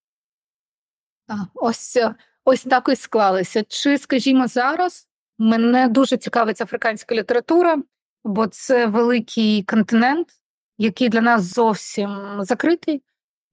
[1.54, 1.98] Ось
[2.44, 3.64] Ось так і склалося.
[3.68, 7.82] Чи, скажімо, зараз мене дуже цікавить африканська література,
[8.24, 10.28] бо це великий континент,
[10.78, 13.02] який для нас зовсім закритий,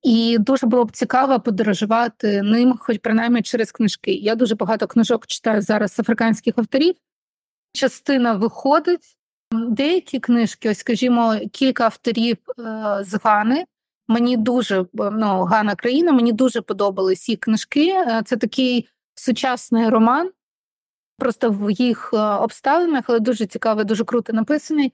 [0.04, 4.14] і дуже було б цікаво подорожувати ним, хоч принаймні через книжки.
[4.14, 6.96] Я дуже багато книжок читаю зараз африканських авторів.
[7.74, 9.18] Частина виходить.
[9.52, 12.64] Деякі книжки, ось скажімо, кілька авторів е,
[13.04, 13.66] з Гани,
[14.12, 17.90] Мені дуже ну, Гана країна, мені дуже подобались їх книжки.
[17.90, 20.32] Е, це такий сучасний роман,
[21.18, 24.94] просто в їх е, обставинах, але дуже цікавий, дуже круто написаний.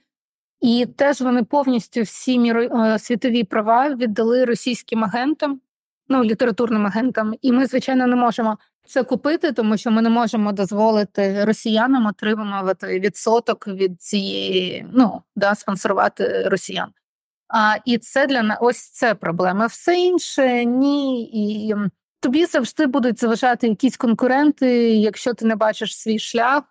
[0.61, 2.61] І теж вони повністю всі міро...
[2.61, 5.61] Е, світові права віддали російським агентам,
[6.07, 7.33] ну літературним агентам.
[7.41, 12.99] І ми, звичайно, не можемо це купити, тому що ми не можемо дозволити росіянам отримувати
[12.99, 16.89] відсоток від цієї, ну да, спонсорувати росіян.
[17.47, 19.65] А, І це для нас ось це проблема.
[19.65, 21.23] Все інше ні.
[21.23, 21.75] І
[22.19, 26.63] тобі завжди будуть заважати якісь конкуренти, якщо ти не бачиш свій шлях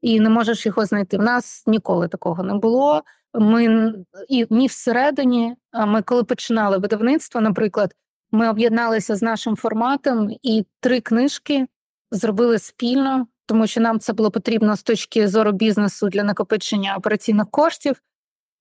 [0.00, 1.18] і не можеш його знайти.
[1.18, 3.02] В нас ніколи такого не було.
[3.34, 3.92] Ми
[4.28, 5.56] і ні всередині.
[5.86, 7.94] Ми коли починали видавництво, наприклад,
[8.30, 11.66] ми об'єдналися з нашим форматом і три книжки
[12.10, 17.50] зробили спільно, тому що нам це було потрібно з точки зору бізнесу для накопичення операційних
[17.50, 18.02] коштів.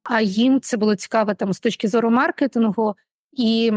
[0.04, 2.96] А їм це було цікаво там з точки зору маркетингу,
[3.32, 3.74] і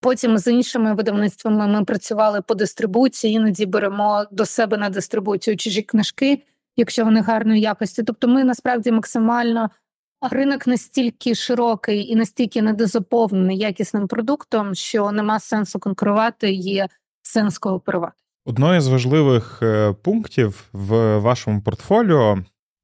[0.00, 5.82] потім з іншими видавництвами ми працювали по дистрибуції, іноді беремо до себе на дистрибуцію чужі
[5.82, 6.42] книжки,
[6.76, 8.02] якщо вони гарної якості.
[8.02, 9.70] Тобто, ми насправді максимально
[10.20, 16.88] ринок настільки широкий і настільки недозаповнений якісним продуктом, що нема сенсу конкурувати, є
[17.22, 18.14] сенс кооперувати.
[18.44, 22.38] Одною з важливих е, пунктів в вашому портфоліо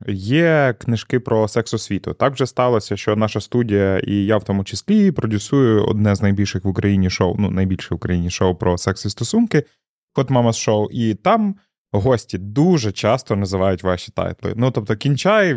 [0.08, 2.12] є книжки про секс освіту.
[2.12, 6.64] Так вже сталося, що наша студія, і я в тому числі продюсую одне з найбільших
[6.64, 9.64] в Україні шоу, ну найбільше в Україні шоу про секс і стосунки,
[10.12, 10.88] Кот Мамас Шоу.
[10.90, 11.54] І там
[12.00, 14.52] гості дуже часто називають ваші тайтли.
[14.56, 15.54] Ну тобто, кінчай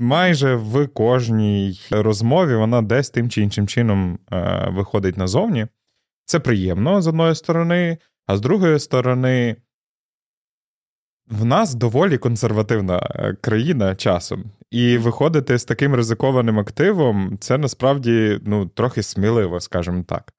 [0.00, 5.66] майже в кожній розмові вона десь тим чи іншим чином е, виходить назовні.
[6.24, 9.56] Це приємно з одної сторони, а з другої сторони.
[11.30, 18.40] В нас доволі консервативна е, країна часом, і виходити з таким ризикованим активом це насправді
[18.44, 20.32] ну, трохи сміливо, скажімо так.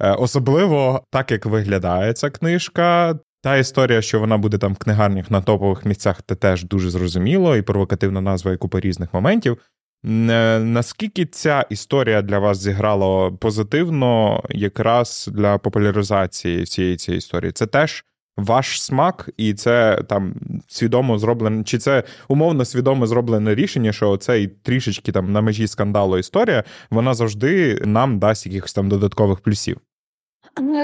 [0.00, 5.30] Е, особливо так, як виглядає ця книжка, та історія, що вона буде там в книгарнях
[5.30, 9.58] на топових місцях, це теж дуже зрозуміло, і провокативна назва і купа різних моментів.
[10.04, 17.52] Е, наскільки ця історія для вас зіграла позитивно, якраз для популяризації всієї цієї історії?
[17.52, 18.04] Це теж
[18.36, 20.34] ваш смак, і це там
[20.68, 26.18] свідомо зроблене, чи це умовно свідомо зроблене рішення, що цей трішечки там на межі скандалу
[26.18, 29.80] історія, вона завжди нам дасть якихось там додаткових плюсів.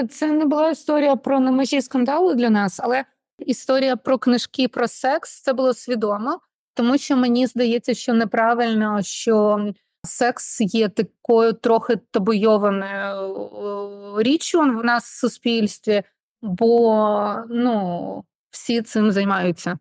[0.09, 3.05] Це не була історія про на межі скандалу для нас, але
[3.39, 6.39] історія про книжки про секс це було свідомо,
[6.73, 9.65] тому що мені здається, що неправильно, що
[10.03, 12.91] секс є такою трохи табойованою
[14.19, 16.03] е, річчю в нас в суспільстві,
[16.41, 19.77] бо ну, всі цим займаються.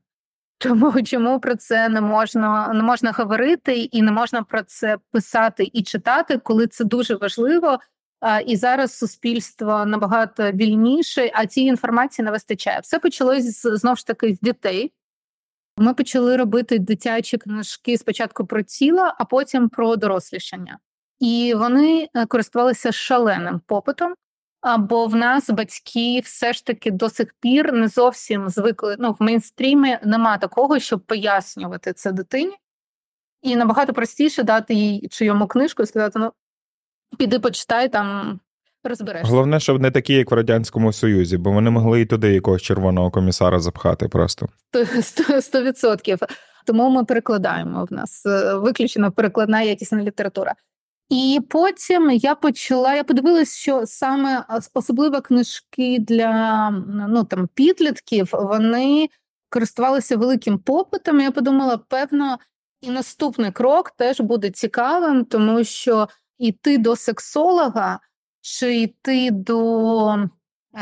[0.58, 5.70] Тому чому про це не можна не можна говорити і не можна про це писати
[5.72, 7.78] і читати, коли це дуже важливо
[8.46, 12.80] і зараз суспільство набагато вільніше, а цієї інформації не вистачає.
[12.80, 14.92] Все почалось знову ж таки з дітей.
[15.76, 20.78] Ми почали робити дитячі книжки спочатку про тіло, а потім про дорослішання.
[21.18, 24.14] І вони е, користувалися шаленим попитом.
[24.78, 28.96] Бо в нас батьки все ж таки до сих пір не зовсім звикли.
[28.98, 32.56] Ну, в мейнстрімі нема такого, щоб пояснювати це дитині,
[33.42, 36.32] і набагато простіше дати їй чи йому книжку і сказати: ну
[37.18, 38.40] Піди почитай там.
[38.84, 39.30] Розберешся.
[39.30, 43.10] Головне, щоб не такі, як в Радянському Союзі, бо вони могли і туди якогось червоного
[43.10, 44.48] комісара запхати просто.
[45.40, 46.18] Сто відсотків.
[46.66, 50.54] Тому ми перекладаємо в нас е, виключена перекладна якісна література.
[51.10, 54.44] І потім я почала, я подивилась, що саме
[54.74, 56.70] особливо книжки для
[57.08, 59.08] ну там підлітків вони
[59.48, 61.20] користувалися великим попитом.
[61.20, 62.38] Я подумала, певно,
[62.80, 66.08] і наступний крок теж буде цікавим, тому що
[66.40, 68.00] йти до сексолога
[68.40, 70.28] чи йти до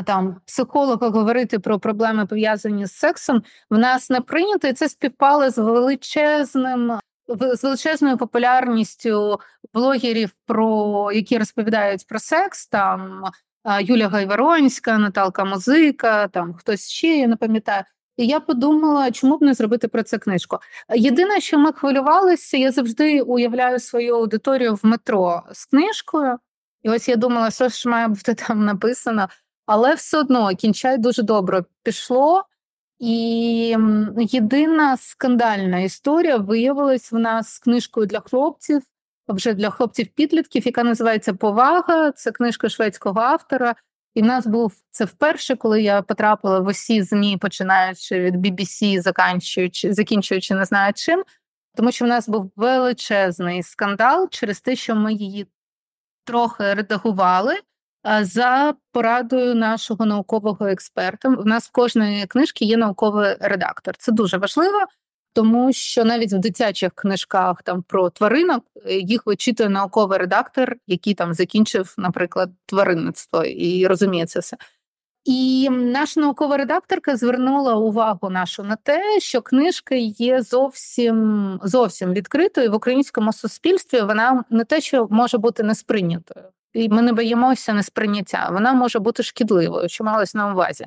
[0.05, 5.51] там психолога говорити про проблеми пов'язані з сексом, в нас не прийнято, і це співпало
[5.51, 6.99] з величезним.
[7.29, 9.41] З величезною популярністю
[9.75, 13.25] блогерів, про які розповідають про секс, там
[13.81, 17.85] Юля Гайворонська, Наталка Музика, там хтось ще я не пам'ятаю.
[18.19, 20.59] І я подумала, чому б не зробити про це книжку.
[20.95, 26.39] Єдине, що ми хвилювалися, я завжди уявляю свою аудиторію в метро з книжкою,
[26.83, 29.29] і ось я думала, що ж має бути там написано,
[29.67, 32.45] але все одно кінчай дуже добре пішло.
[32.99, 33.77] І
[34.17, 38.83] єдина скандальна історія виявилась в нас з книжкою для хлопців,
[39.29, 42.13] вже для хлопців-підлітків, яка називається Повага.
[42.13, 43.75] Це книжка шведського автора.
[44.19, 49.01] І в нас був це вперше, коли я потрапила в усі змі, починаючи від BBC,
[49.01, 51.25] закінчуючи, закінчуючи не знаю чим,
[51.75, 55.47] тому що в нас був величезний скандал через те, що ми її
[56.25, 57.55] трохи редагували
[58.21, 61.29] за порадою нашого наукового експерта.
[61.29, 63.97] У нас в кожної книжки є науковий редактор.
[63.99, 64.79] Це дуже важливо,
[65.39, 71.15] тому що навіть в дитячих книжках там про тваринок е, їх вичитує науковий редактор, який
[71.15, 74.57] там закінчив, наприклад, тваринництво і розуміє це все.
[75.25, 82.71] І наша наукова редакторка звернула увагу нашу на те, що книжка є зовсім зовсім відкритою
[82.71, 84.01] в українському суспільстві.
[84.01, 88.51] Вона не те, що може бути несприйнятою, і ми не боїмося несприйняття.
[88.53, 90.87] Вона може бути шкідливою, що малось на увазі.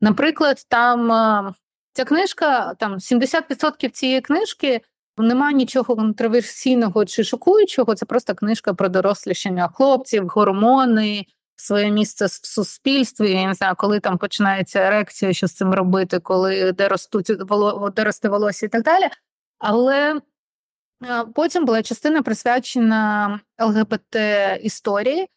[0.00, 1.52] Наприклад, там е,
[1.92, 4.80] ця книжка, там 70% цієї книжки.
[5.18, 7.94] Немає нічого контроверсійного чи шокуючого.
[7.94, 11.26] Це просто книжка про дорослішання хлопців, гормони,
[11.56, 13.30] своє місце в суспільстві.
[13.30, 17.32] Я не знаю, коли там починається ерекція, що з цим робити, коли де ростуть
[17.96, 19.08] де росте волосся і так далі.
[19.58, 20.20] Але
[21.34, 24.16] потім була частина присвячена ЛГБТ
[24.62, 25.28] історії.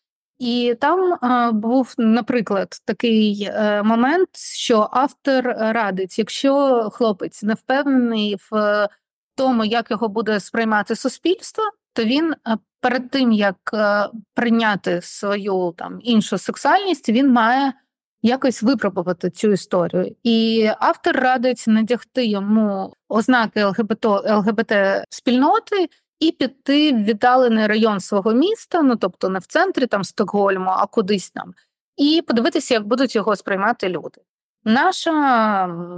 [0.42, 8.38] І там а, був, наприклад, такий е, момент, що автор радить, якщо хлопець не впевнений
[8.52, 8.88] в
[9.36, 11.64] тому, як його буде сприймати суспільство,
[11.94, 17.74] то він е, перед тим як е, прийняти свою там іншу сексуальність, він має
[18.22, 20.16] якось випробувати цю історію.
[20.24, 24.74] І автор радить надягти йому ознаки ЛГБТ ЛГБТ
[25.10, 25.90] спільноти.
[26.22, 30.86] І піти в віддалений район свого міста, ну тобто не в центрі там Стокгольму, а
[30.86, 31.54] кудись там,
[31.98, 34.22] і подивитися, як будуть його сприймати люди.
[34.64, 35.16] Наша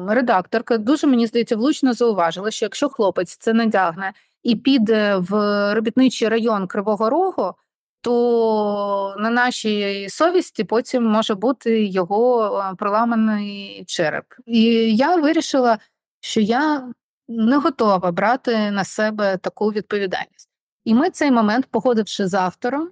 [0.10, 4.14] редакторка дуже мені здається влучно зауважила, що якщо хлопець це надягне
[4.44, 5.34] і піде в
[5.74, 7.54] робітничий район Кривого Рогу,
[8.02, 14.26] то на нашій совісті потім може бути його е, проламаний череп.
[14.46, 14.64] І
[14.96, 15.78] я вирішила,
[16.20, 16.94] що я
[17.38, 20.50] не готова брати на себе таку відповідальність.
[20.86, 22.90] І ми цей момент, погодивши з автором,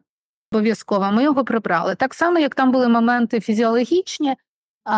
[0.52, 1.96] обов'язково ми його прибрали.
[1.96, 4.36] Так само, як там були моменти фізіологічні,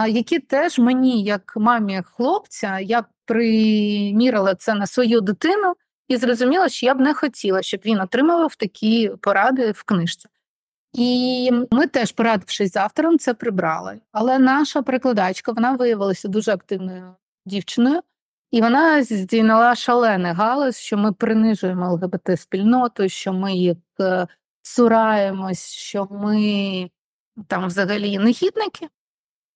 [0.09, 5.73] які теж мені, як мамі хлопця, я примірила це на свою дитину
[6.07, 10.29] і зрозуміла, що я б не хотіла, щоб він отримував такі поради в книжці.
[10.93, 13.99] І ми теж, порадившись з автором, це прибрали.
[14.11, 17.15] Але наша перекладачка вона виявилася дуже активною
[17.45, 18.01] дівчиною,
[18.53, 24.27] і вона здійняла шалений галас, що ми принижуємо ЛГБТ спільноту, що ми їх е,
[24.61, 26.89] цураємось, що ми
[27.47, 28.87] там взагалі негідники.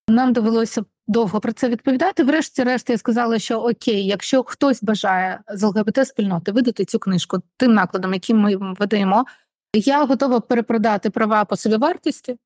[0.10, 2.24] Нам довелося довго про це відповідати.
[2.24, 7.74] Врешті-решт, я сказала, що окей, якщо хтось бажає з ЛГБТ спільноти видати цю книжку тим
[7.74, 9.26] накладом, яким ми видаємо,
[9.74, 12.38] я готова перепродати права по собівартості,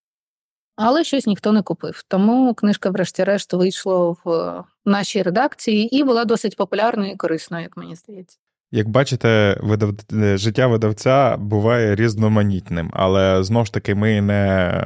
[0.82, 2.04] але щось ніхто не купив.
[2.08, 7.96] Тому книжка, врешті-решт, вийшла в нашій редакції і була досить популярною і корисною, як мені
[7.96, 8.38] здається.
[8.72, 9.92] Як бачите, видав...
[10.38, 14.84] життя видавця буває різноманітним, але знову ж таки, ми не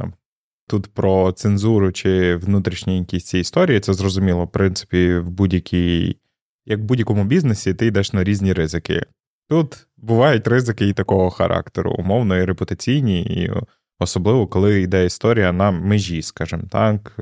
[0.68, 6.18] тут про цензуру чи внутрішні якісь ці історії, це зрозуміло, в принципі, в будь-якій,
[6.66, 9.06] як в будь-якому бізнесі, ти йдеш на різні ризики.
[9.50, 13.52] Тут бувають ризики і такого характеру, умовно, і репутаційні, і
[14.00, 17.18] особливо, коли йде історія на межі, скажімо так,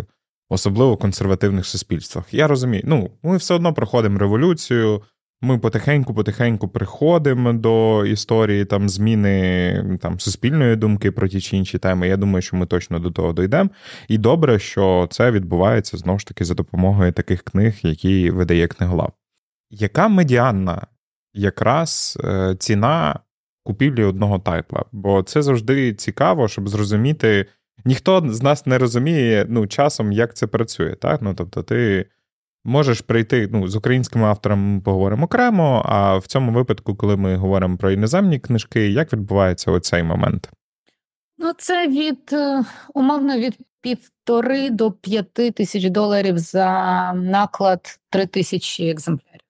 [0.50, 2.34] особливо в консервативних суспільствах.
[2.34, 5.02] Я розумію, ну, ми все одно проходимо революцію,
[5.44, 12.08] ми потихеньку-потихеньку приходимо до історії там зміни там суспільної думки про ті чи інші теми.
[12.08, 13.70] Я думаю, що ми точно до того дійдемо.
[14.08, 19.14] І добре, що це відбувається знову ж таки за допомогою таких книг, які видає книголав.
[19.70, 20.88] Яка медіанна
[21.34, 23.20] якраз е, ціна
[23.64, 24.86] купівлі одного тайтла?
[24.92, 27.46] Бо це завжди цікаво, щоб зрозуміти.
[27.86, 30.96] Ніхто з нас не розуміє ну, часом, як це працює.
[30.96, 31.22] Так?
[31.22, 32.06] Ну, Тобто, ти
[32.66, 37.78] Можеш прийти ну, з українськими авторами поговоримо окремо, а в цьому випадку, коли ми говоримо
[37.78, 40.50] про іноземні книжки, як відбувається оцей момент?
[41.38, 48.90] Ну, це від е, умовно від півтори до п'яти тисяч доларів за наклад три тисячі
[48.90, 49.43] екземплярів.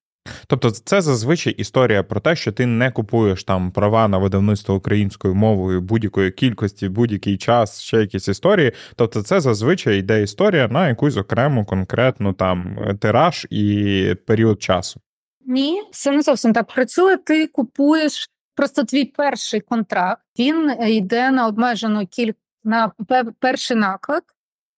[0.47, 5.35] Тобто, це зазвичай історія про те, що ти не купуєш там права на видавництво українською
[5.35, 8.71] мовою будь-якої кількості, будь-який час, ще якісь історії.
[8.95, 14.99] Тобто, це зазвичай йде історія на якусь окрему конкретну там тираж і період часу.
[15.45, 17.17] Ні, це не зовсім так працює.
[17.17, 20.21] Ти купуєш просто твій перший контракт.
[20.39, 22.91] Він йде на обмежену кількість на
[23.39, 24.23] перший наклад,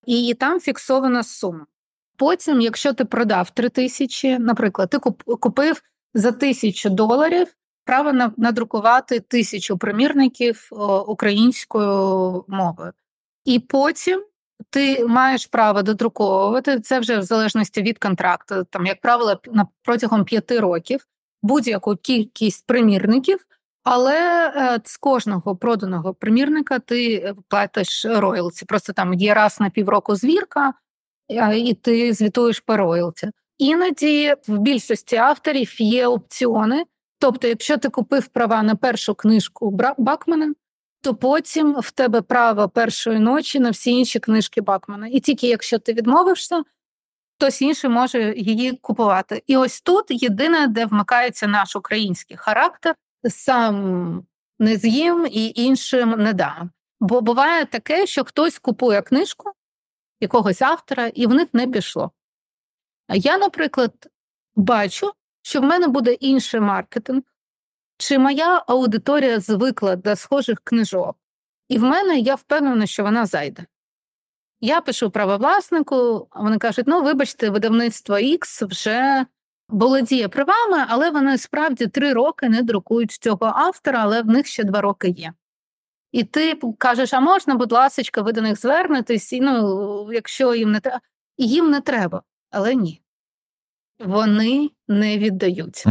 [0.05, 1.65] і там фіксована сума.
[2.17, 4.99] Потім, якщо ти продав 3 тисячі, наприклад, ти
[5.39, 5.81] купив
[6.13, 7.47] за тисячу доларів
[7.85, 10.69] право надрукувати тисячу примірників
[11.07, 12.91] українською мовою,
[13.45, 14.23] і потім
[14.69, 19.41] ти маєш право додруковувати це вже в залежності від контракту, там, як правило,
[19.83, 21.07] протягом п'яти років
[21.45, 23.39] будь-яку кількість примірників.
[23.83, 28.65] Але е, з кожного проданого примірника ти платиш роялці.
[28.65, 30.73] Просто там є раз на півроку звірка,
[31.27, 33.29] і ти звітуєш по роялті.
[33.57, 36.83] Іноді в більшості авторів є опціони.
[37.19, 40.53] Тобто, якщо ти купив права на першу книжку Бакмана,
[41.01, 45.07] то потім в тебе право першої ночі на всі інші книжки Бакмана.
[45.07, 46.63] І тільки якщо ти відмовишся,
[47.37, 49.43] хтось інший може її купувати.
[49.47, 52.95] І ось тут єдине, де вмикається наш український характер,
[53.29, 54.23] сам
[54.59, 56.71] не з'їм і іншим не дам.
[56.99, 59.51] Бо буває таке, що хтось купує книжку
[60.25, 62.11] якогось автора, і в них не пішло.
[63.09, 63.93] Я, наприклад,
[64.55, 65.11] бачу,
[65.41, 67.21] що в мене буде інший маркетинг,
[67.97, 71.17] чи моя аудиторія звикла до схожих книжок,
[71.69, 73.65] і в мене я впевнена, що вона зайде.
[74.61, 79.25] Я пишу правовласнику, вони кажуть: ну, вибачте, видавництво X вже
[79.69, 84.63] володіє правами, але вони справді три роки не друкують цього автора, але в них ще
[84.63, 85.33] два роки є.
[86.15, 90.71] І ти кажеш, а можна, будь ласка, ви до них звернетесь, і ну, якщо їм
[90.71, 91.01] не треба,
[91.37, 93.01] їм не треба, але ні.
[93.99, 95.83] Вони не віддають.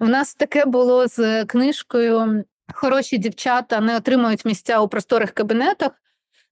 [0.00, 5.92] У нас таке було з книжкою Хороші дівчата не отримують місця у просторих кабінетах.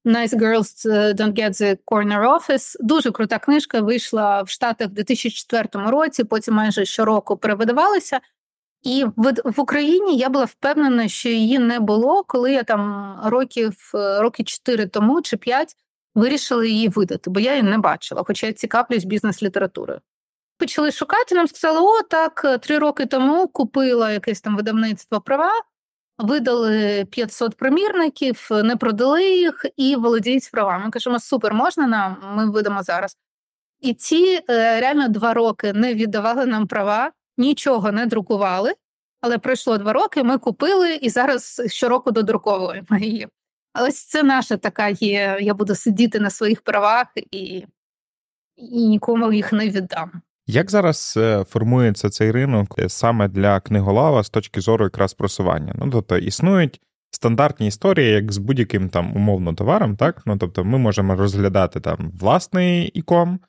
[0.04, 2.76] Nice Girls е, Don't Get the Corner Office.
[2.80, 8.20] Дуже крута книжка вийшла в Штатах в 2004 році, потім майже щороку перевидавалася.
[8.82, 14.20] І в, Україні я була впевнена, що її не було, коли я там років е,
[14.20, 15.76] роки 4 тому чи 5
[16.14, 20.00] вирішила її видати, бо я її не бачила, хоча я цікавлюсь бізнес-літературою.
[20.58, 25.52] Почали шукати, нам сказали, о, так, три роки тому купила якесь там видавництво права,
[26.18, 30.84] видали 500 примірників, не продали їх і володіють правами.
[30.84, 32.16] Ми кажемо, супер, можна нам?
[32.36, 33.16] Ми видамо зараз.
[33.80, 38.74] І ці е, реально два роки не віддавали нам права, нічого не друкували,
[39.20, 43.28] але пройшло два роки, ми купили і зараз щороку додруковуємо її.
[43.80, 45.38] Ось це наша така є.
[45.40, 47.66] Я буду сидіти на своїх правах і,
[48.56, 50.22] і нікому їх не віддам.
[50.46, 55.74] Як зараз е, формується цей ринок е, саме для книголава з точки зору якраз просування?
[55.78, 56.80] Ну тобто існують
[57.10, 60.22] стандартні історії, як з будь-яким там умовно товаром, так?
[60.26, 63.40] Ну тобто, ми можемо розглядати там власний іком,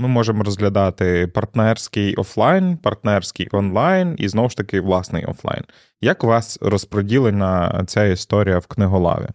[0.00, 5.64] ми можемо розглядати партнерський офлайн, партнерський онлайн і знову ж таки власний офлайн.
[6.00, 9.26] Як у вас розподілена ця історія в книголаві?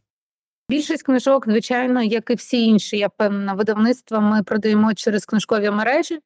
[0.70, 6.20] Більшість книжок, звичайно, як і всі інші, я певна, видавництва ми продаємо через книжкові мережі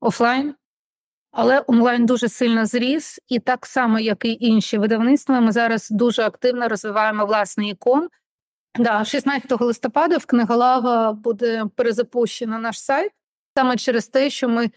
[0.00, 0.54] офлайн,
[1.32, 6.22] але онлайн дуже сильно зріс, і так само, як і інші видавництва, ми зараз дуже
[6.22, 8.08] активно розвиваємо власний ікон.
[8.78, 13.10] Да, 16 листопада в книголава буде перезапущено наш сайт
[13.58, 14.70] саме через те, що ми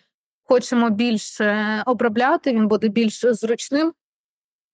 [0.43, 3.93] хочемо більше обробляти, він буде більш зручним,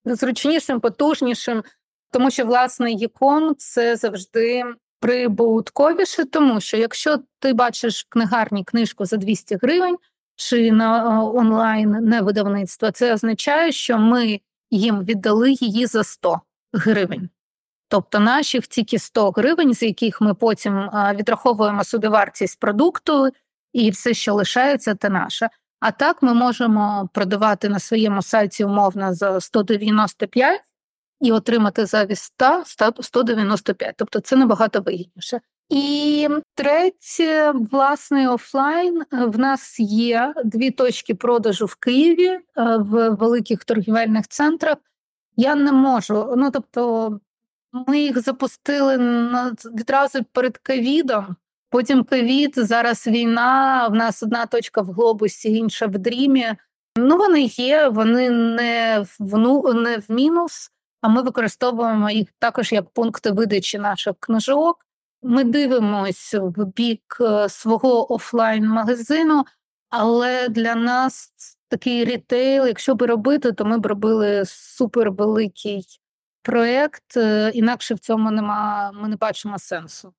[0.06, 1.64] зручнішим, потужнішим,
[2.12, 4.64] тому що власний ікон це завжди
[5.00, 9.98] прибутковіше, тому що якщо ти бачиш в книгарні книжку за 200 гривень
[10.36, 14.40] чи на е, онлайн не видавництво, це означає, що ми
[14.72, 16.42] їм віддали її за 100
[16.74, 17.30] гривень.
[17.88, 23.32] Тобто наших тільки 100 гривень, з яких ми потім е, відраховуємо собі вартість продукту,
[23.74, 25.50] і все, що лишається, це наше.
[25.80, 30.62] А так ми можемо продавати на своєму сайті умовно за 195
[31.22, 32.64] і отримати замість 100
[33.02, 33.96] 195.
[33.98, 35.42] Тобто це набагато вигідніше.
[35.70, 39.04] І третє, власний офлайн.
[39.12, 42.42] В нас є дві точки продажу в Києві е,
[42.78, 44.78] в великих торгівельних центрах.
[45.36, 46.34] Я не можу.
[46.38, 47.20] Ну тобто,
[47.88, 48.98] ми їх запустили
[49.66, 51.36] відразу перед ковідом.
[51.70, 53.88] Потім ковід, зараз війна.
[53.88, 56.56] В нас одна точка в глобусі, інша в дрімі.
[56.98, 60.72] Ну вони є, вони не в ну, не в мінус.
[61.02, 64.86] А ми використовуємо їх також як пункти видачі наших книжок.
[65.22, 69.44] Ми дивимося в бік е, свого офлайн-магазину,
[69.90, 71.32] але для нас
[71.70, 75.86] такий рітейл, якщо би робити, то ми б робили супервеликий
[76.42, 80.14] проєкт, е, інакше в цьому нема, ми не бачимо сенсу.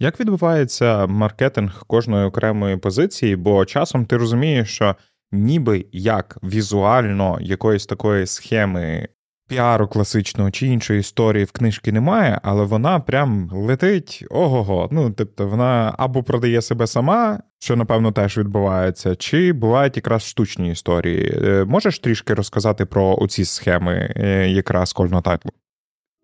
[0.00, 3.36] Як відбувається маркетинг кожної окремої позиції?
[3.36, 4.96] Бо часом ти розумієш, що
[5.32, 9.08] ніби як візуально якоїсь такої схеми
[9.48, 14.88] піару класичного чи іншої історії в книжки немає, але вона прям летить ого-го.
[14.92, 20.70] Ну, тобто, вона або продає себе сама, що напевно теж відбувається, чи бувають якраз штучні
[20.70, 21.40] історії.
[21.44, 25.50] Е, можеш трішки розказати про оці схеми е, якраз кожного тайтлу?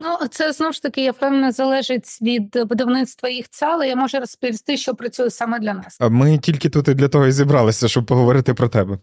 [0.01, 4.19] Ну, це знову ж таки, я впевнена, залежить від видавництва їх це, але я можу
[4.19, 5.97] розповісти, що працює саме для нас.
[6.01, 8.99] А ми тільки тут і для того і зібралися, щоб поговорити про тебе.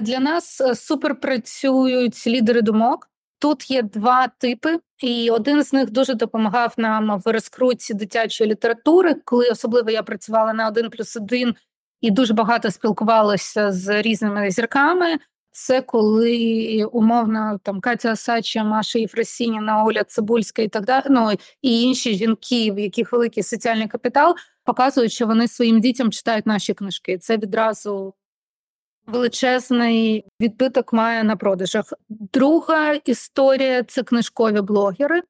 [0.00, 3.08] Для нас е, супер працюють лідери думок.
[3.38, 9.14] Тут є два типи, і один з них дуже допомагав нам в розкрутці дитячої літератури,
[9.24, 11.54] коли особливо я працювала на один плюс один
[12.00, 15.18] і дуже багато спілкувалася з різними зірками.
[15.52, 21.04] Це коли умовно там Катя Осадча, Маша Єфросініна, Оля Цибульська і так далі.
[21.10, 21.32] Ну
[21.62, 24.34] і інші жінки, в яких великий соціальний капітал,
[24.64, 27.18] показують, що вони своїм дітям читають наші книжки.
[27.18, 28.14] Це відразу
[29.06, 31.92] величезний відбиток має на продажах.
[32.08, 35.22] Друга історія це книжкові блогери.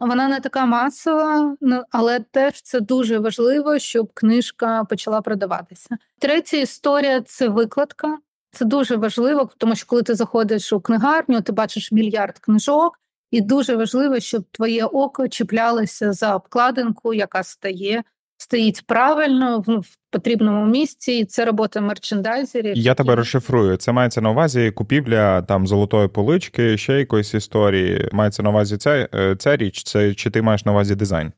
[0.00, 5.98] Вона не така масова, ну, але теж це дуже важливо, щоб книжка почала продаватися.
[6.18, 8.18] Третя історія це викладка.
[8.58, 13.00] Це дуже важливо, тому що коли ти заходиш у книгарню, ти бачиш мільярд книжок,
[13.30, 18.02] і дуже важливо, щоб твоє око чіплялося за обкладинку, яка стає
[18.36, 22.76] стоїть правильно в потрібному місці, і це робота мерчендайзерів.
[22.76, 23.76] Я тебе розшифрую.
[23.76, 28.08] Це мається на увазі купівля там золотої полички, ще якоїсь історії.
[28.12, 31.32] Мається на увазі ця, е, ця річ, це чи ти маєш на увазі дизайн?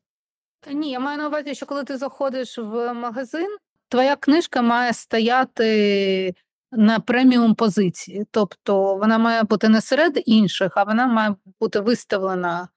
[0.73, 3.57] Ні, я маю на увазі, що коли ти заходиш в магазин,
[3.89, 6.35] твоя книжка має стояти
[6.73, 12.69] на преміум позиції, тобто вона має бути не серед інших, а вона має бути виставлена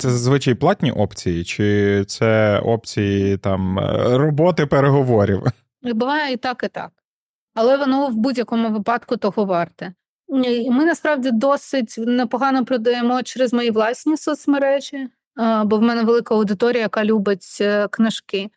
[0.00, 5.42] це зазвичай платні опції, чи це опції там е, роботи переговорів?
[5.82, 6.90] Буває і так, і так.
[7.54, 9.94] Але воно в будь-якому випадку того варте.
[10.70, 15.08] Ми насправді досить непогано продаємо через мої власні соцмережі,
[15.64, 18.50] бо в мене велика аудиторія, яка любить е, книжки.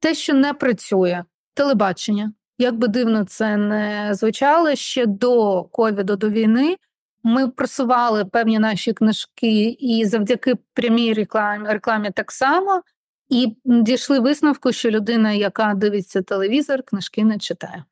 [0.00, 2.32] Те, що не працює, телебачення.
[2.58, 6.76] Як би дивно це не звучало ще до ковіду, до війни,
[7.22, 12.82] ми просували певні наші книжки і завдяки прямій рекламі рекламі так само,
[13.28, 17.84] і дійшли висновку, що людина, яка дивиться телевізор, книжки не читає.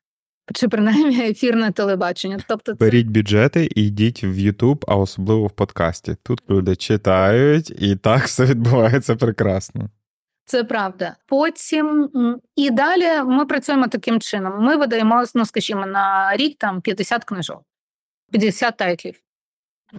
[0.53, 2.39] Чи принаймні ефірне телебачення.
[2.47, 2.77] Тобто це...
[2.85, 6.15] Беріть бюджети і йдіть в Ютуб, а особливо в подкасті.
[6.23, 9.89] Тут люди читають, і так все відбувається прекрасно.
[10.45, 11.15] Це правда.
[11.25, 12.09] Потім
[12.55, 14.63] і далі ми працюємо таким чином.
[14.63, 17.61] Ми видаємо, ну скажімо, на рік там 50 книжок,
[18.31, 19.25] 50 тайтлів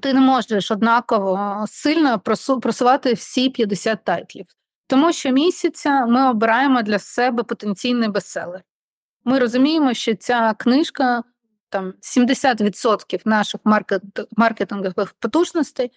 [0.00, 2.18] ти не можеш однаково сильно
[2.60, 4.46] просувати всі 50 тайтлів.
[4.86, 8.62] Тому що місяця ми обираємо для себе потенційний бестселер.
[9.24, 11.22] Ми розуміємо, що ця книжка
[11.68, 14.02] там 70% наших маркет,
[14.36, 15.90] маркетингових потужностей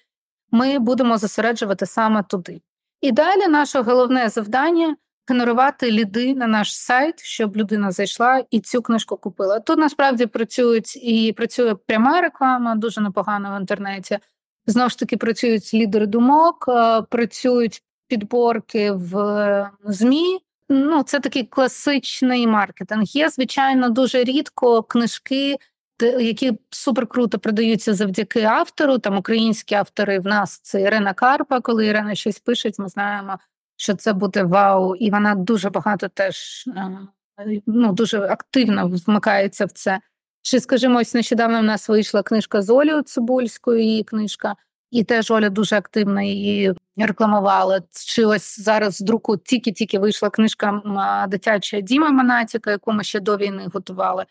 [0.52, 2.62] ми будемо зосереджувати саме туди.
[3.02, 4.96] І далі наше головне завдання
[5.30, 9.60] генерувати ліди на наш сайт, щоб людина зайшла і цю книжку купила.
[9.60, 14.20] Тут насправді працюють і працює пряма реклама, дуже непогано в інтернеті.
[14.66, 20.40] Знову ж таки, працюють лідери думок, е, працюють підборки в ЗМІ.
[20.70, 23.04] Ну, це такий класичний маркетинг.
[23.04, 25.58] Є, звичайно, дуже рідко книжки,
[26.06, 28.98] які супер круто продаються завдяки автору.
[28.98, 31.62] Там українські автори в нас це Ірина Карпа.
[31.62, 33.40] Коли Ірина щось пише, ми знаємо,
[33.78, 39.72] що це буде вау, і вона дуже багато теж е, ну, дуже активно вмикається в
[39.72, 40.00] це.
[40.42, 44.56] Чи, скажімо, ось нещодавно в нас вийшла книжка з Олею Цибульською, її книжка,
[44.92, 47.82] і теж Оля дуже активно її рекламувала.
[47.92, 50.82] Чи ось зараз з друку тільки-тільки вийшла книжка
[51.30, 54.26] дитяча Діма Монатіка, яку ми ще до війни готували.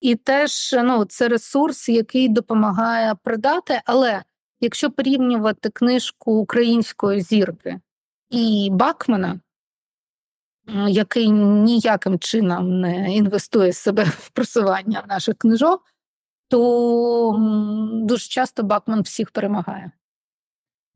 [0.00, 3.80] І теж ну, це ресурс, який допомагає продати.
[3.84, 4.22] Але
[4.60, 7.80] якщо порівнювати книжку української зірки
[8.30, 9.40] і Бакмана,
[10.88, 15.82] який ніяким чином не інвестує себе в просування наших книжок,
[16.48, 17.36] то
[17.92, 19.90] дуже часто Бакман всіх перемагає.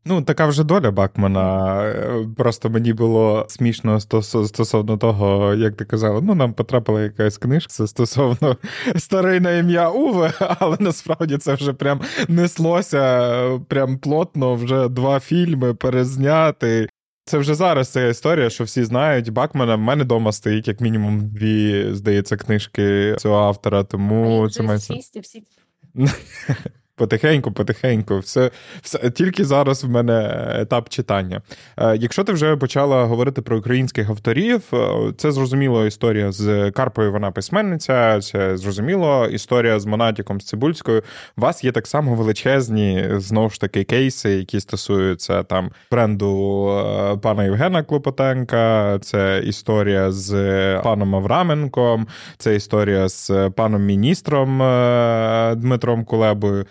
[0.07, 1.83] Ну, така вже доля Бакмана.
[1.85, 7.87] Е, просто мені було смішно стосовно того, як ти казала, ну нам потрапила якась книжка
[7.87, 8.57] стосовно
[8.97, 15.75] старий на ім'я Уве, але насправді це вже прям неслося прям плотно, вже два фільми
[15.75, 16.89] перезняти.
[17.27, 19.77] Це вже зараз ця історія, що всі знають Бакмана.
[19.77, 24.79] В мене вдома стоїть як мінімум дві, здається, книжки цього автора, тому це має.
[26.97, 28.51] Потихеньку, потихеньку, все
[28.83, 31.43] все тільки зараз в мене етап читання.
[31.77, 37.13] Е, Якщо ти вже почала говорити про українських авторів, е, це зрозуміло історія з Карпою.
[37.13, 41.03] Вона письменниця, це зрозуміло історія з Монатіком з Цибульською.
[41.37, 47.17] У вас є так само величезні знову ж таки кейси, які стосуються там бренду е,
[47.17, 48.99] пана Євгена Клопотенка.
[48.99, 50.31] Це історія з
[50.85, 52.07] паном Авраменком,
[52.39, 54.59] це історія з паном міністром
[55.61, 56.67] Дмитром Кулебою.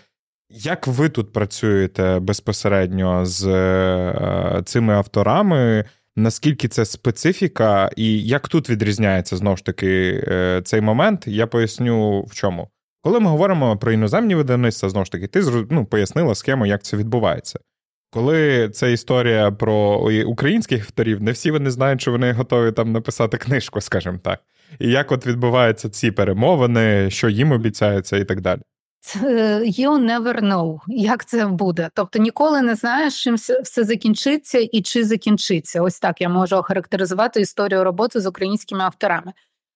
[0.56, 5.84] Як ви тут працюєте безпосередньо з е, цими авторами?
[6.16, 11.26] Наскільки це специфіка, і як тут відрізняється знову ж таки е, цей момент?
[11.26, 12.68] Я поясню в чому.
[13.02, 16.96] Коли ми говоримо про іноземні видавництва, знову ж таки, ти ну, пояснила схему, як це
[16.96, 17.58] відбувається.
[18.10, 23.36] Коли це історія про українських авторів, не всі вони знають, що вони готові там написати
[23.36, 24.40] книжку, скажімо так.
[24.78, 28.60] І як от відбуваються ці перемовини, що їм обіцяється, і так далі.
[29.80, 31.90] You never know, як це буде.
[31.94, 35.82] Тобто ніколи не знаєш, чим все закінчиться і чи закінчиться.
[35.82, 39.32] Ось так я можу охарактеризувати історію роботи з українськими авторами.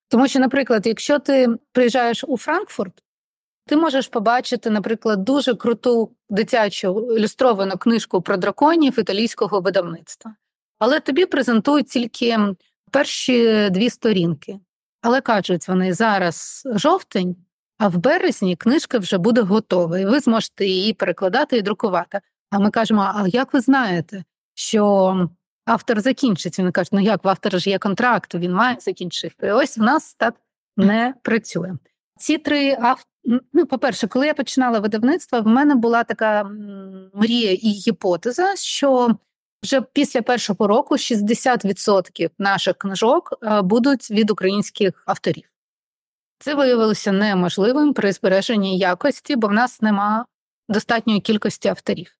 [0.08, 2.92] Тому що, наприклад, якщо ти приїжджаєш у Франкфурт,
[3.66, 10.34] ти можеш побачити, наприклад, дуже круту дитячу ілюстровану книжку про драконів італійського видавництва.
[10.78, 12.38] Але тобі презентують тільки
[12.90, 14.58] перші дві сторінки.
[15.02, 17.36] Але кажуть вони зараз жовтень,
[17.78, 22.20] а в березні книжка вже буде готова, і ви зможете її перекладати і друкувати.
[22.50, 24.24] А ми кажемо: а як ви знаєте,
[24.54, 25.28] що
[25.66, 26.58] автор закінчить?
[26.58, 29.46] Він каже, ну як в автора ж є контракт, він має закінчити.
[29.46, 30.34] І ось в нас так
[30.76, 31.72] не працює.
[32.18, 33.04] Ці три автори.
[33.52, 36.44] Ну, по-перше, коли я починала видавництво, в мене була така
[37.14, 39.16] мрія і гіпотеза, що
[39.62, 45.44] вже після першого року 60% наших книжок е, будуть від українських авторів.
[46.48, 50.24] Це виявилося неможливим при збереженні якості, бо в нас нема
[50.68, 52.10] достатньої кількості авторів.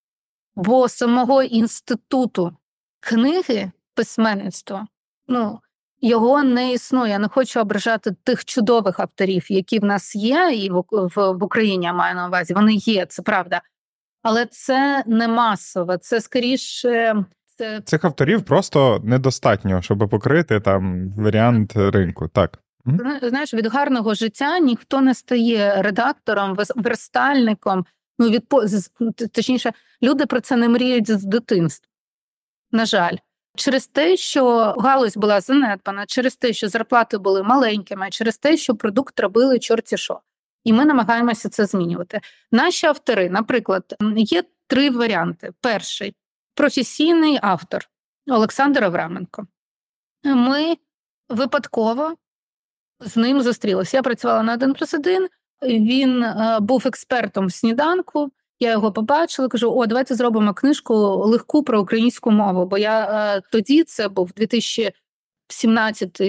[0.56, 2.56] Бо самого інституту
[3.00, 4.86] книги письменництва
[5.28, 5.60] ну,
[6.00, 7.10] його не існує.
[7.10, 11.44] Я не хочу ображати тих чудових авторів, які в нас є, і в, в, в
[11.44, 12.54] Україні я маю на увазі.
[12.54, 13.60] Вони є, це правда.
[14.22, 17.24] Але це не масово, це скоріше.
[17.56, 17.80] Це...
[17.80, 22.28] Цих авторів просто недостатньо, щоб покрити там варіант ринку.
[22.28, 22.58] Так.
[23.22, 27.86] Знаєш, від гарного життя ніхто не стає редактором, верстальником.
[28.18, 28.48] Ну, від
[29.32, 29.72] точніше,
[30.02, 31.88] люди про це не мріють з дитинства.
[32.72, 33.16] На жаль,
[33.56, 38.74] через те, що галузь була занедбана, через те, що зарплати були маленькими, через те, що
[38.74, 40.20] продукт робили чорті що.
[40.64, 42.20] І ми намагаємося це змінювати.
[42.52, 46.14] Наші автори, наприклад, є три варіанти: перший
[46.54, 47.88] професійний автор
[48.28, 49.46] Олександр Авраменко.
[50.24, 50.76] Ми
[51.28, 52.14] випадково
[53.00, 53.96] з ним зустрілася.
[53.96, 55.28] Я працювала на один плюс один.
[55.62, 58.30] Він е, був експертом в сніданку.
[58.60, 60.94] Я його побачила, кажу: о, давайте зробимо книжку
[61.26, 62.66] легку про українську мову.
[62.66, 63.04] Бо я
[63.36, 66.20] е, тоді це був 2017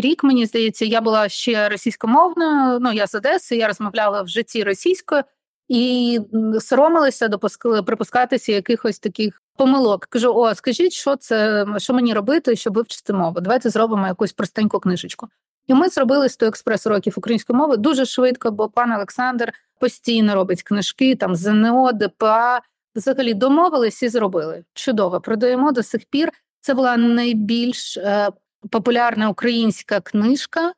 [0.00, 0.24] рік.
[0.24, 2.78] Мені здається, я була ще російськомовною.
[2.80, 5.22] Ну я з Одеси, я розмовляла в житті російською
[5.68, 6.20] і
[6.60, 10.06] соромилася допускали припускатися якихось таких помилок.
[10.06, 13.40] Кажу: о, скажіть, що це що мені робити, щоб вивчити мову?
[13.40, 15.28] Давайте зробимо якусь простеньку книжечку.
[15.66, 20.62] І ми зробили 100 експрес уроків української мови дуже швидко, бо пан Олександр постійно робить
[20.62, 22.60] книжки там ЗНО, ДПА.
[22.94, 24.64] Взагалі домовились і зробили.
[24.74, 26.32] Чудово, продаємо до сих пір.
[26.60, 28.30] Це була найбільш е,
[28.70, 30.72] популярна українська книжка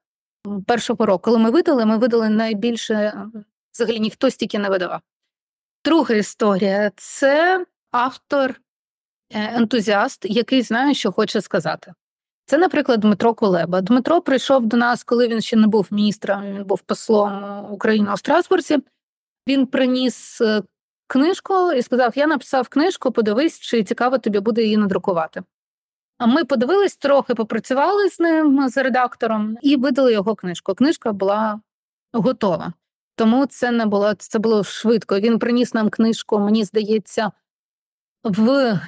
[0.67, 1.23] першого року.
[1.25, 3.13] Коли ми видали, ми видали найбільше,
[3.75, 5.01] взагалі ніхто стільки не видавав.
[5.85, 8.51] Друга історія це автор
[9.31, 11.93] е, ентузіаст, який знає, що хоче сказати.
[12.47, 13.81] Це, наприклад, Дмитро Кулеба.
[13.81, 18.17] Дмитро прийшов до нас, коли він ще не був міністром, він був послом України у
[18.17, 18.79] Страсбурзі.
[19.49, 20.63] Він приніс е,
[21.07, 25.43] книжку і сказав: Я написав книжку, подивись, чи цікаво тобі буде її надрукувати.
[26.19, 30.75] А ми подивились трохи, попрацювали з ним, з редактором, і видали його книжку.
[30.75, 31.61] Книжка була
[32.13, 32.73] готова.
[33.17, 35.21] Тому це не було це було швидко.
[35.21, 37.33] Він приніс нам книжку, мені здається,
[38.25, 38.81] в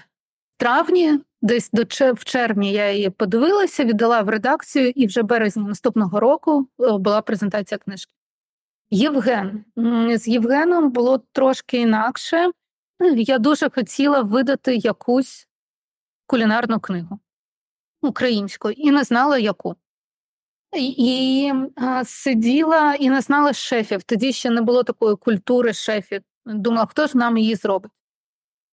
[0.56, 1.82] травні Десь до
[2.14, 7.22] в червні я її подивилася, віддала в редакцію, і вже березні наступного року е, була
[7.22, 8.12] презентація книжки.
[8.90, 9.64] Євген
[10.16, 12.50] з Євгеном було трошки інакше.
[13.16, 15.48] Я дуже хотіла видати якусь
[16.26, 17.18] кулінарну книгу
[18.02, 19.76] українську і не знала яку.
[20.76, 24.02] І а, сиділа і не знала шефів.
[24.02, 26.22] Тоді ще не було такої культури шефів.
[26.46, 27.90] Думала, хто ж нам її зробить.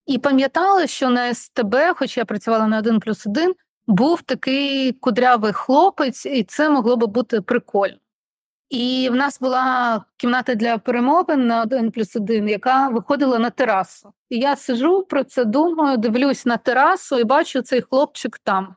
[0.06, 3.54] І пам'ятала, що на СТБ, хоч я працювала на один плюс один,
[3.86, 7.96] був такий кудрявий хлопець, і це могло би бути прикольно.
[8.70, 14.12] І в нас була кімната для перемовин на один плюс один, яка виходила на терасу.
[14.28, 18.74] І я сижу про це, думаю, дивлюсь на терасу і бачу цей хлопчик там,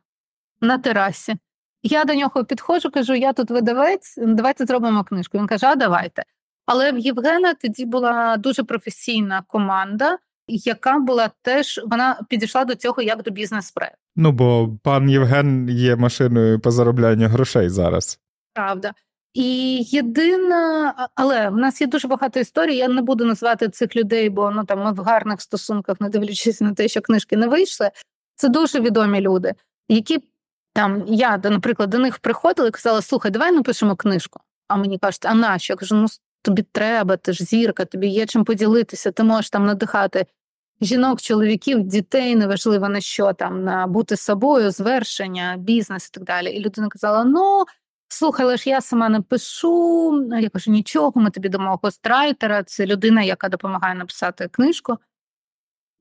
[0.61, 1.35] на терасі.
[1.83, 5.37] Я до нього підходжу, кажу: я тут видавець, давайте зробимо книжку.
[5.37, 6.23] Він каже: а давайте.
[6.65, 10.17] Але в Євгена тоді була дуже професійна команда
[10.57, 13.97] яка була теж вона підійшла до цього як до бізнес-проекту.
[14.15, 18.19] Ну бо пан Євген є машиною по зароблянню грошей зараз.
[18.53, 18.93] Правда.
[19.33, 22.75] І єдина, але в нас є дуже багато історій.
[22.75, 26.61] Я не буду назвати цих людей, бо ну там ми в гарних стосунках, не дивлячись
[26.61, 27.91] на те, що книжки не вийшли.
[28.35, 29.53] Це дуже відомі люди,
[29.89, 30.19] які
[30.73, 34.39] там я, наприклад, до них приходила і казала: слухай, давай напишемо книжку.
[34.67, 35.73] А мені кажуть, а нащо?
[35.73, 36.07] Я кажу, ну
[36.41, 40.25] тобі треба, ти ж зірка, тобі є чим поділитися, ти можеш там надихати
[40.81, 46.49] жінок, чоловіків, дітей, неважливо на що там, на бути собою, звершення, бізнес і так далі.
[46.49, 47.65] І людина казала: ну,
[48.11, 50.27] Слухай, але ж я сама не пишу.
[50.41, 54.97] Я кажу, нічого, ми тобі дамо гострайтера, це людина, яка допомагає написати книжку.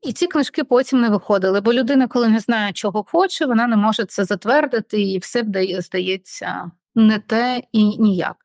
[0.02, 3.76] І ці книжки потім не виходили, бо людина, коли не знає, чого хоче, вона не
[3.76, 5.44] може це затвердити, і все
[5.78, 8.36] здається не те і ніяк.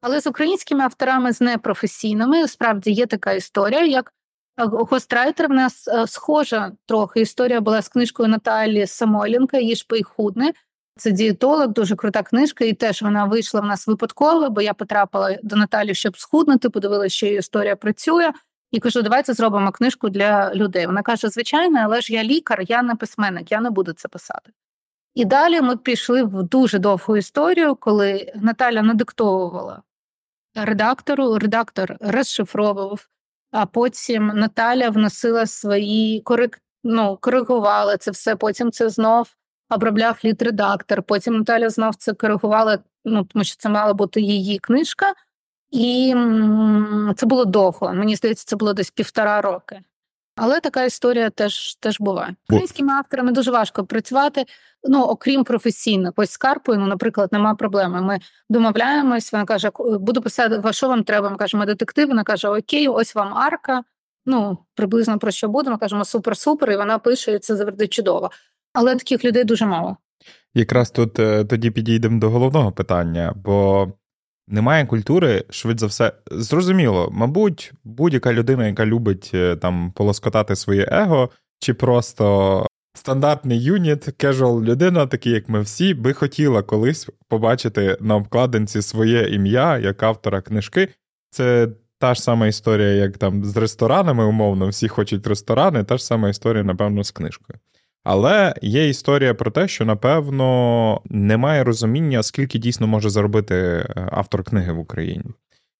[0.00, 4.12] Але з українськими авторами, з непрофесійними, справді є така історія, як
[4.56, 7.20] гострайтер в нас е, схожа трохи.
[7.20, 10.52] Історія була з книжкою Наталі Самойленка, «Їж, пий, худне.
[10.96, 15.38] Це дієтолог, дуже крута книжка, і теж вона вийшла в нас випадково, бо я потрапила
[15.42, 18.32] до Наталі, щоб схуднути, подивилася, що її історія працює,
[18.70, 20.86] і кажу, давайте зробимо книжку для людей.
[20.86, 24.52] Вона каже: звичайно, але ж я лікар, я не письменник, я не буду це писати.
[25.14, 29.82] І далі ми пішли в дуже довгу історію, коли Наталя надиктовувала
[30.54, 33.08] редактору, редактор розшифровував,
[33.52, 36.58] а потім Наталя вносила свої корик...
[36.84, 38.36] ну, коригувала це все.
[38.36, 39.28] Потім це знов
[39.70, 41.02] обробляв літредактор.
[41.02, 45.14] Потім Наталя знов це коригувала, ну тому що це мала бути її книжка,
[45.70, 46.14] і
[47.16, 47.92] це було довго.
[47.92, 49.80] Мені здається, це було десь півтора роки.
[50.36, 52.34] Але така історія теж теж буває.
[52.48, 54.44] Українськими авторами дуже важко працювати,
[54.88, 56.12] ну окрім професійно.
[56.16, 58.02] Ось з Карпою, ну, наприклад, нема проблеми.
[58.02, 58.18] Ми
[58.48, 59.32] домовляємось.
[59.32, 61.30] Вона каже: буду писати, що вам треба.
[61.30, 62.08] Ми кажемо детектив.
[62.08, 63.82] Вона каже: Окей, ось вам арка.
[64.26, 65.78] Ну приблизно про що будемо.
[65.78, 68.30] Кажемо супер-супер, і вона пише і це завжди чудово.
[68.72, 69.96] Але таких людей дуже мало.
[70.54, 73.88] Якраз тут е, тоді підійдемо до головного питання, бо
[74.48, 80.88] немає культури, швидше за все, зрозуміло, мабуть, будь-яка людина, яка любить е, там полоскотати своє
[80.92, 87.96] его, чи просто стандартний юніт, casual людина, такий як ми всі, би хотіла колись побачити
[88.00, 90.88] на обкладинці своє ім'я як автора книжки.
[91.30, 91.68] Це
[91.98, 96.28] та ж сама історія, як там з ресторанами, умовно, всі хочуть ресторани, та ж сама
[96.28, 97.58] історія, напевно, з книжкою.
[98.04, 104.44] Але є історія про те, що напевно немає розуміння, скільки дійсно може заробити е, автор
[104.44, 105.24] книги в Україні.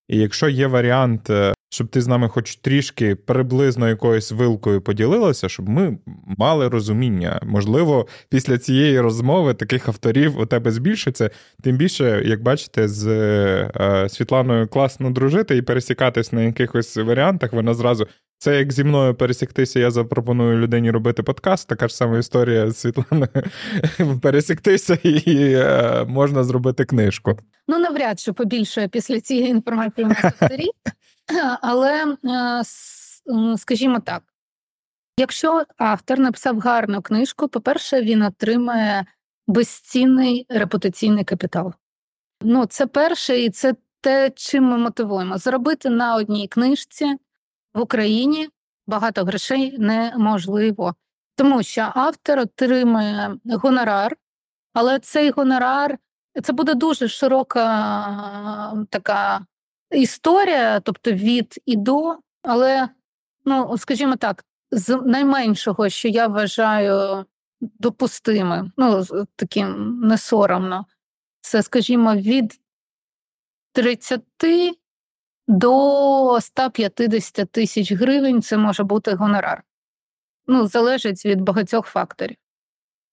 [0.08, 5.48] І якщо є варіант, е, щоб ти з нами хоч трішки приблизно якоюсь вилкою поділилася,
[5.48, 5.98] щоб ми
[6.38, 7.40] мали розуміння.
[7.42, 11.30] Можливо, після цієї розмови таких авторів у тебе збільшиться.
[11.62, 17.74] Тим більше, як бачите, з е, Світланою класно дружити і пересікатись на якихось варіантах, вона
[17.74, 18.06] зразу
[18.42, 21.68] це як зі мною пересіктися, я запропоную людині робити подкаст.
[21.68, 23.28] Така ж сама історія з Світланою
[24.22, 27.38] пересіктися і е, можна зробити книжку.
[27.68, 30.66] Ну, навряд чи побільшує після цієї інформації на секторі,
[31.62, 32.62] але е,
[33.56, 34.22] скажімо так:
[35.18, 39.04] якщо автор написав гарну книжку, по-перше, він отримає
[39.46, 41.72] безцінний репутаційний капітал.
[42.40, 45.38] Ну, це перше, і це те, чим ми мотивуємо.
[45.38, 47.16] Зробити на одній книжці
[47.74, 48.48] в Україні
[48.86, 50.94] багато грошей неможливо,
[51.36, 54.16] тому що автор отримує гонорар,
[54.72, 55.98] але цей гонорар
[56.42, 59.46] це буде дуже широка така
[59.90, 62.88] історія, тобто від і до, але,
[63.44, 67.24] ну, скажімо так, з найменшого, що я вважаю
[67.62, 69.04] допустимим, ну,
[69.36, 70.86] таким несоромно,
[71.40, 72.60] це, скажімо, від
[73.72, 74.22] 30
[75.48, 79.62] до 150 тисяч гривень це може бути гонорар.
[80.46, 82.36] Ну, залежить від багатьох факторів.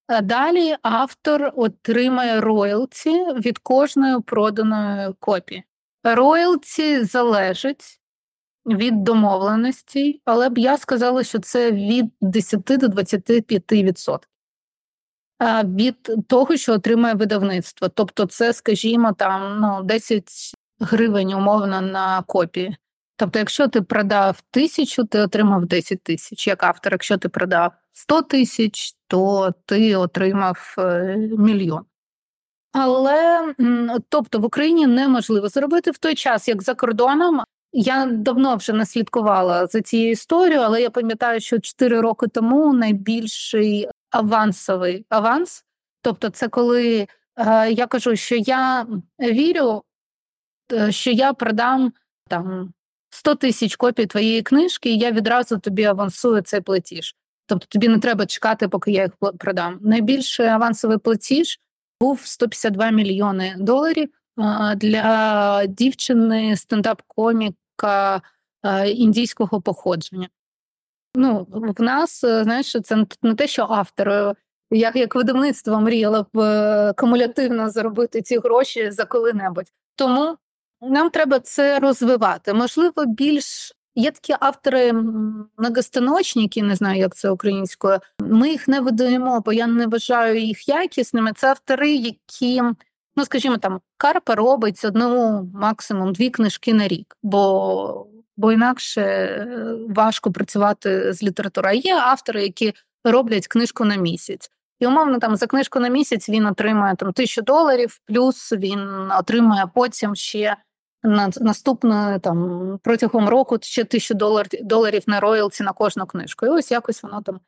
[0.07, 5.63] А далі автор отримає роялті від кожної проданої копії.
[6.03, 7.99] Роялті залежить
[8.65, 14.19] від домовленості, але б я сказала, що це від 10 до 25%.
[15.37, 17.89] А від того, що отримає видавництво.
[17.89, 22.77] Тобто, це, скажімо, там ну, 10 гривень умовно на копії.
[23.15, 26.93] Тобто, якщо ти продав тисячу, ти отримав 10 тисяч як автор.
[26.93, 31.85] Якщо ти продав 100 тисяч, то ти отримав е, мільйон.
[32.71, 33.53] Але
[34.09, 37.43] тобто в Україні неможливо зробити в той час, як за кордоном.
[37.71, 42.73] Я давно вже не слідкувала за цією історією, але я пам'ятаю, що 4 роки тому
[42.73, 45.63] найбільший авансовий аванс.
[46.01, 47.07] Тобто, це коли
[47.37, 48.87] е, я кажу, що я
[49.19, 49.83] вірю
[50.89, 51.93] що я продам
[52.27, 52.73] там
[53.09, 57.15] 100 тисяч копій твоєї книжки, і я відразу тобі авансую цей платіж.
[57.45, 59.79] Тобто тобі не треба чекати, поки я їх продам.
[59.81, 61.59] Найбільший авансовий платіж
[62.01, 64.09] був 152 мільйони доларів
[64.75, 68.21] для дівчини стендап-коміка
[68.85, 70.29] індійського походження.
[71.15, 74.09] Ну, в нас, е, знаєш, це не те, що автор.
[74.09, 74.33] Е,
[74.71, 79.71] я як видавництво мріяла б кумулятивно заробити ці гроші за коли-небудь.
[79.95, 80.37] Тому
[80.81, 82.53] нам треба це розвивати.
[82.53, 84.93] Можливо, більш є такі автори
[85.57, 87.99] многостаночники, не знаю, як це українською.
[88.19, 91.33] Ми їх не видаємо, бо я не вважаю їх якісними.
[91.35, 92.61] Це автори, які
[93.19, 98.07] Ну, скажімо, там Карпа робить одну, максимум дві книжки на рік, бо
[98.37, 101.81] бо інакше е, важко працювати з літературою.
[101.85, 102.73] А Є автори, які
[103.03, 104.51] роблять книжку на місяць.
[104.79, 109.65] І умовно там за книжку на місяць він отримує там тисячу доларів, плюс він отримує
[109.75, 110.55] потім ще
[111.03, 116.45] на наступне там протягом року ще тисячу доларів доларів на роялті на кожну книжку.
[116.45, 117.39] І ось якось воно там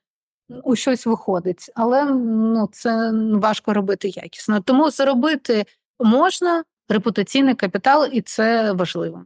[0.64, 1.72] у щось виходить.
[1.76, 4.62] Але ну це важко робити якісно.
[4.62, 5.66] Тому заробити
[6.00, 9.26] можна репутаційний капітал, і це важливо.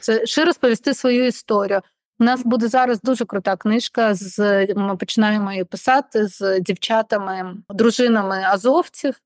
[0.00, 1.80] Це ще розповісти свою історію.
[2.18, 4.14] У нас буде зараз дуже крута книжка.
[4.14, 9.20] З ми починаємо її писати з дівчатами, дружинами азовців.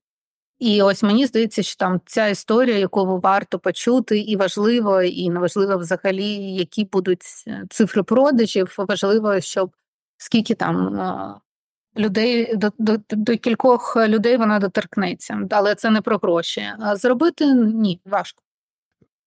[0.59, 5.77] І ось мені здається, що там ця історія, яку варто почути, і важливо, і неважливо
[5.77, 8.75] взагалі, які будуть е, цифри продажів.
[8.77, 9.71] Важливо, щоб
[10.17, 11.35] скільки там е,
[11.97, 16.63] людей до, до, до кількох людей вона доторкнеться, але це не про гроші.
[16.79, 18.41] А зробити ні, важко.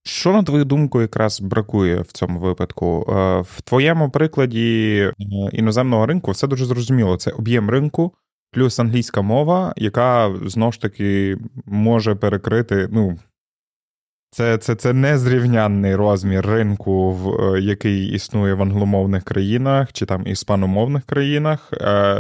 [0.03, 3.07] Що, на твою думку, якраз бракує в цьому випадку?
[3.09, 5.13] Е, в твоєму прикладі
[5.53, 7.17] іноземного ринку все дуже зрозуміло.
[7.17, 8.15] Це об'єм ринку,
[8.51, 12.89] плюс англійська мова, яка знову ж таки може перекрити.
[12.91, 13.19] ну,
[14.31, 20.27] це це, це незрівнянний розмір ринку, в е, який існує в англомовних країнах чи там
[20.27, 21.73] іспаномовних країнах,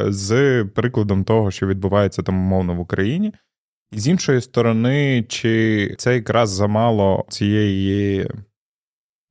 [0.06, 3.32] з прикладом того, що відбувається там умовно в Україні.
[3.92, 8.30] З іншої сторони, чи це якраз замало цієї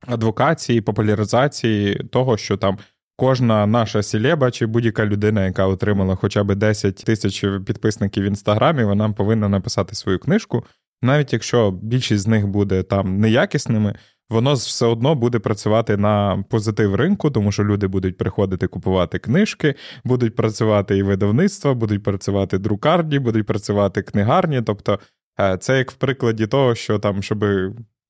[0.08, 2.78] адвокації, популяризації того, що там
[3.18, 8.84] кожна наша сілеба чи будь-яка людина, яка отримала хоча б 10 тисяч підписників в інстаграмі,
[8.84, 10.66] вона повинна написати свою книжку,
[11.02, 13.96] навіть якщо більшість з них буде там неякісними
[14.30, 19.76] воно все одно буде працювати на позитив ринку, тому що люди будуть приходити купувати книжки,
[20.04, 24.62] будуть працювати і видавництва, будуть працювати друкарні, будуть працювати книгарні.
[24.62, 25.00] Тобто,
[25.40, 27.46] е, це як в прикладі того, що там, щоб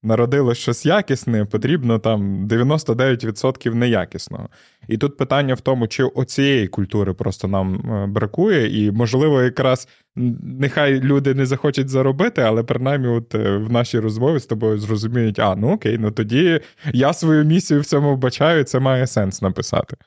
[0.04, 4.50] народилось щось якісне, потрібно там 99% неякісного.
[4.88, 9.88] І тут питання в тому, чи оцієї культури просто нам е, бракує, і, можливо, якраз
[10.16, 15.39] нехай люди не захочуть заробити, але принаймні, от е, в нашій розмові з тобою зрозуміють,
[15.39, 16.62] а ну окей, ну тоді
[16.93, 19.98] я свою місію в цьому вбачаю, це має сенс написати.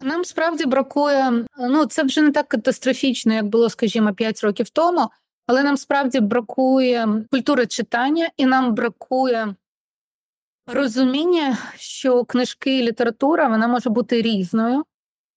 [0.00, 5.08] Нам справді бракує, ну це вже не так катастрофічно, як було, скажімо, 5 років тому
[5.46, 9.54] але нам справді бракує культури читання, і нам бракує
[10.66, 14.84] розуміння, що книжки і література вона може бути різною,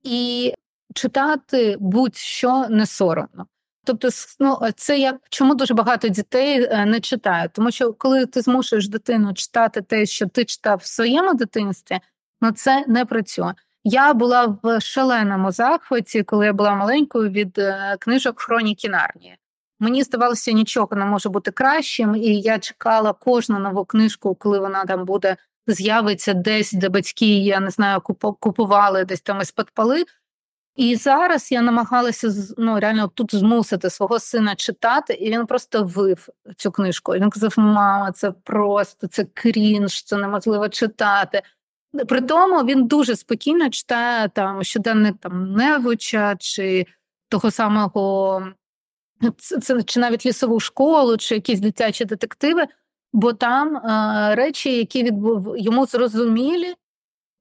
[0.04, 0.54] і
[0.94, 3.48] читати будь-що не соромно.
[3.86, 8.42] Тобто, ну це як чому дуже багато дітей е, не читають, тому що коли ти
[8.42, 12.00] змушуєш дитину читати те, що ти читав в своєму дитинстві,
[12.42, 13.54] ну це не працює.
[13.84, 19.38] Я була в шаленому захваті, коли я була маленькою від е, книжок Хроніки Нарнії.
[19.80, 24.86] Мені здавалося, нічого не може бути кращим, і я чекала кожну нову книжку, коли вона
[24.86, 28.02] там буде з'явиться десь, де батьки, я не знаю,
[28.40, 30.06] купували десь там із підпали.
[30.76, 36.30] І зараз я намагалася ну, реально тут змусити свого сина читати, і він просто вив
[36.58, 37.16] цю книжку.
[37.16, 41.42] І Він казав: мама, це просто це крінж, це неможливо читати.
[42.08, 46.86] При тому він дуже спокійно читає там щоденник там Невича чи
[47.30, 48.44] того самого
[49.38, 52.66] це, чи навіть лісову школу, чи якісь дитячі детективи,
[53.14, 56.74] бо там е, речі, які відбув йому зрозумілі,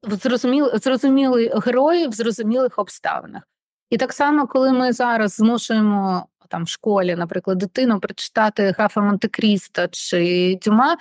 [0.03, 3.43] зрозуміли, зрозуміли герої в зрозумілих обставинах.
[3.91, 9.89] І так само, коли ми зараз змушуємо там в школі, наприклад, дитину прочитати Гафа Монте-Крісто
[9.91, 10.97] чи Дюма,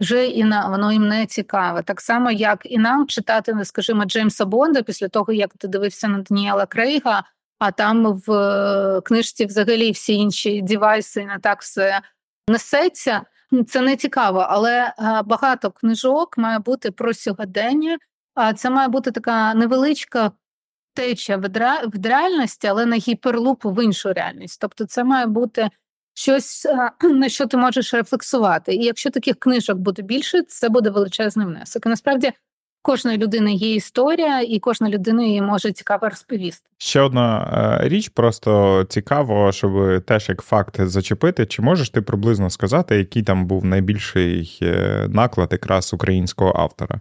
[0.00, 1.82] вже і на воно їм не цікаве.
[1.82, 6.18] Так само, як і нам читати, скажімо, Джеймса Бонда після того, як ти дивився на
[6.18, 7.24] Даніела Крейга
[7.60, 12.00] а там в е, книжці взагалі всі інші девайси не так все
[12.48, 13.22] несеться.
[13.68, 17.98] Це не цікаво, але е, багато книжок має бути про сьогодення.
[18.34, 20.32] А це має бути така невеличка
[20.94, 21.48] теча в
[22.04, 24.60] реальності, але на гіперлуп в іншу реальність.
[24.60, 25.68] Тобто, це має бути
[26.14, 28.74] щось, е, на що ти можеш рефлексувати.
[28.74, 31.86] І якщо таких книжок буде більше, це буде величезний внесок.
[31.86, 32.32] І насправді
[32.82, 36.70] кожної людини є історія, і кожна людина її може цікаво розповісти.
[36.78, 37.50] Ще одна
[37.82, 41.46] е, річ, просто цікаво, щоб теж як факт зачепити.
[41.46, 47.00] Чи можеш ти приблизно сказати, який там був найбільший е, наклад якраз українського автора?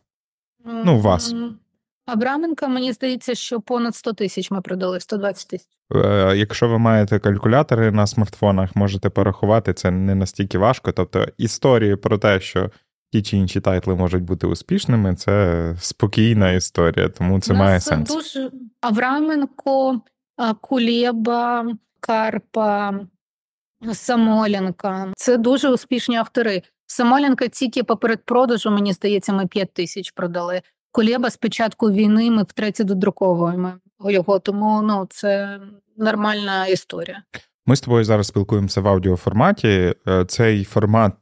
[0.86, 1.36] Ну, вас.
[2.05, 5.67] Абраменка, мені здається, що понад 100 тисяч ми продали, 120 тисяч.
[5.95, 10.91] Е, якщо ви маєте калькулятори на смартфонах, можете порахувати, це не настільки важко.
[10.91, 12.69] Тобто історії про те, що
[13.12, 18.10] ті чи інші тайтли можуть бути успішними, це спокійна історія, тому це має сенс.
[18.10, 18.51] Дуже
[18.82, 20.01] Авраменко,
[20.62, 21.66] Кулєба,
[21.99, 22.99] Карпа,
[23.93, 25.14] Самоленка.
[25.16, 26.62] Це дуже успішні автори.
[26.86, 30.62] Самоленка тільки по передпродажу, мені здається, ми 5 тисяч продали.
[30.91, 33.74] Колєба з початку війни ми втретє додруковуємо
[34.05, 35.60] його, тому ну це
[35.97, 37.24] нормальна історія.
[37.66, 39.95] Ми з тобою зараз спілкуємося в аудіоформаті.
[40.07, 41.14] Е, цей формат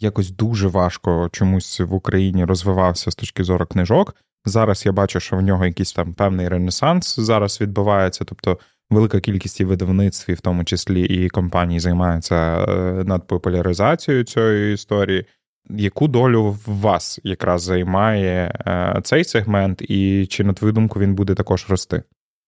[0.00, 4.14] якось дуже важко чомусь в Україні розвивався з точки зору книжок.
[4.44, 8.58] Зараз я бачу, що в нього якийсь там певний ренесанс зараз відбувається, тобто
[8.90, 12.72] велика кількість видавництв, і в тому числі і компаній займаються е,
[13.04, 15.26] над популяризацією цієї історії.
[15.70, 21.14] Яку долю в вас якраз займає е, цей сегмент, і чи на твою думку він
[21.14, 22.02] буде також рости?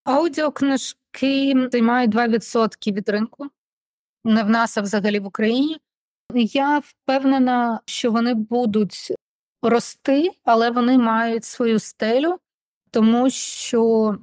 [0.05, 3.47] Аудіокнижки займають 2% від ринку,
[4.25, 5.77] не в нас, а взагалі в Україні.
[6.35, 9.13] Я впевнена, що вони будуть
[9.63, 12.39] рости, але вони мають свою стелю,
[12.91, 14.15] тому що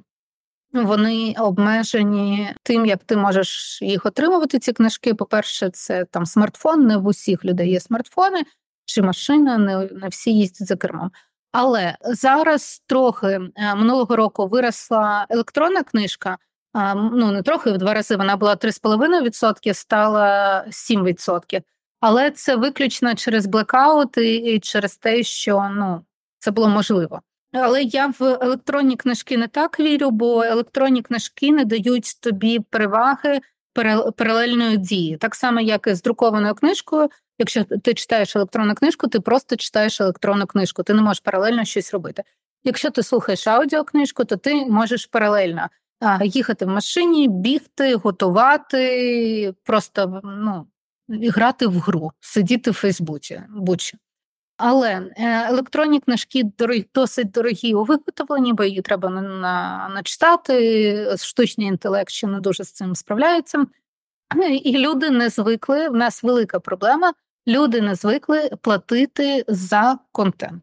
[0.72, 4.58] вони обмежені тим, як ти можеш їх отримувати.
[4.58, 5.14] Ці книжки.
[5.14, 6.86] По-перше, це там смартфон.
[6.86, 8.42] Не в усіх людей є смартфони
[8.84, 11.10] чи машина, не, не всі їздять за кермом.
[11.52, 16.38] Але зараз трохи е, минулого року виросла електронна книжка.
[16.94, 21.62] Ну не трохи в два рази вона була 3,5%, стала 7%.
[22.00, 26.04] Але це виключно через блекаути і через те, що ну
[26.38, 27.20] це було можливо.
[27.52, 33.40] Але я в електронні книжки не так вірю, бо електронні книжки не дають тобі переваги
[34.16, 35.16] паралельної дії.
[35.16, 37.08] Так само, як і з друкованою книжкою.
[37.38, 41.92] Якщо ти читаєш електронну книжку, ти просто читаєш електронну книжку, ти не можеш паралельно щось
[41.92, 42.22] робити.
[42.64, 45.68] Якщо ти слухаєш аудіокнижку, то ти можеш паралельно
[46.24, 50.66] їхати в машині, бігти, готувати, просто ну,
[51.08, 53.42] грати в гру, сидіти в Фейсбуці.
[53.48, 53.98] будь-що.
[54.56, 61.16] Але е, електронні книжки дорогі, досить дорогі у виготовленні, бо її треба на, начитати.
[61.16, 63.66] Штучний інтелект ще не дуже з цим справляється.
[64.62, 65.88] І люди не звикли.
[65.88, 67.12] В нас велика проблема.
[67.48, 70.62] Люди не звикли платити за контент.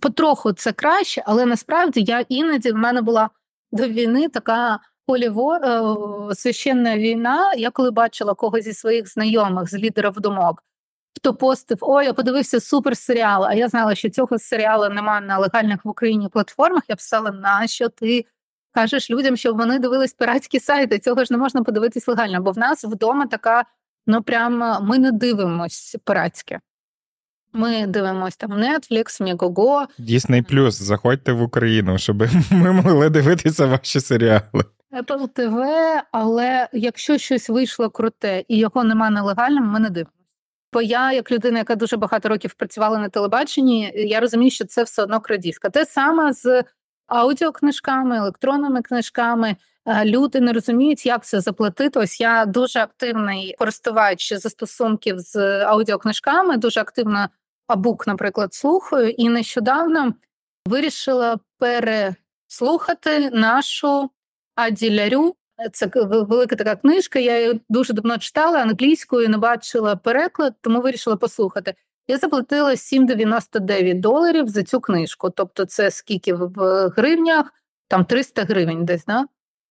[0.00, 3.30] Потроху це краще, але насправді я іноді в мене була
[3.72, 7.52] до війни така поліво е, священна війна.
[7.54, 10.62] Я коли бачила когось зі своїх знайомих з лідерів думок
[11.16, 15.38] хто постив, ой, я подивився супер серіал, а я знала, що цього серіалу немає на
[15.38, 16.82] легальних в Україні платформах.
[16.88, 18.24] Я писала, нащо ти
[18.72, 20.98] кажеш людям, щоб вони дивились піратські сайти?
[20.98, 23.64] Цього ж не можна подивитись легально, бо в нас вдома така,
[24.06, 26.60] ну прям ми не дивимось пиратське.
[27.52, 29.86] Ми дивимося там Netflix, Megogo.
[29.98, 34.64] Disney Plus, заходьте в Україну, щоб ми могли дивитися ваші серіали.
[34.92, 35.66] Apple TV,
[36.12, 40.16] але якщо щось вийшло круте і його нема нелегальним, ми не дивимося.
[40.72, 44.82] Бо я, як людина, яка дуже багато років працювала на телебаченні, я розумію, що це
[44.82, 45.70] все одно крадіжка.
[45.70, 46.64] Те саме з
[47.06, 49.56] аудіокнижками, електронними книжками.
[49.86, 52.00] Е, люди не розуміють, як це заплатити.
[52.00, 57.28] Ось я дуже активний користувач застосунків з аудіокнижками, дуже активно
[57.66, 60.14] абук, наприклад, слухаю, і нещодавно
[60.66, 64.10] вирішила переслухати нашу
[64.54, 65.34] аділярю
[65.72, 67.18] це велика така книжка.
[67.18, 71.74] Я її дуже давно читала англійською, не бачила переклад, тому вирішила послухати.
[72.08, 75.30] Я заплатила 7,99 доларів за цю книжку.
[75.30, 77.52] Тобто, це скільки в гривнях,
[77.88, 79.26] там 300 гривень десь, да?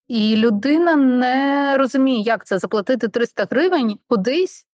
[0.08, 4.66] І людина не розуміє, як це заплатити 300 гривень кудись,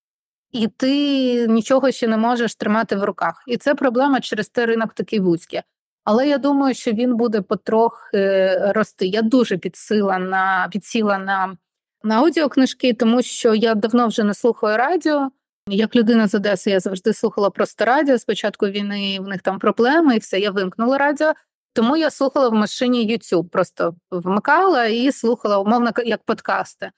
[0.52, 3.44] і ти нічого ще не можеш тримати в руках.
[3.48, 5.62] І це проблема через те ринок такий вузький.
[6.08, 9.08] Але я думаю, що він буде потрохи е, рости.
[9.08, 11.58] Я дуже підсила на підсіла на
[12.04, 15.30] на аудіокнижки, тому що я давно вже не слухаю радіо.
[15.70, 18.20] Як людина з Одеси, я завжди слухала просто радіо.
[18.20, 21.34] Спочатку війни в них там проблеми, і все, я вимкнула радіо.
[21.74, 26.92] Тому я слухала в машині YouTube, просто вмикала і слухала, умовно, як подкасти.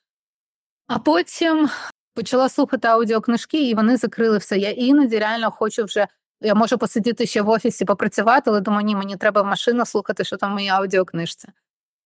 [0.88, 1.70] А потім
[2.16, 4.58] почала слухати аудіокнижки, і вони закрили все.
[4.58, 6.08] Я іноді реально хочу вже
[6.42, 10.24] я можу посидіти ще в офісі, попрацювати, але думаю, ні, мені треба в машину слухати,
[10.24, 11.48] що там в моїй аудіокнижці.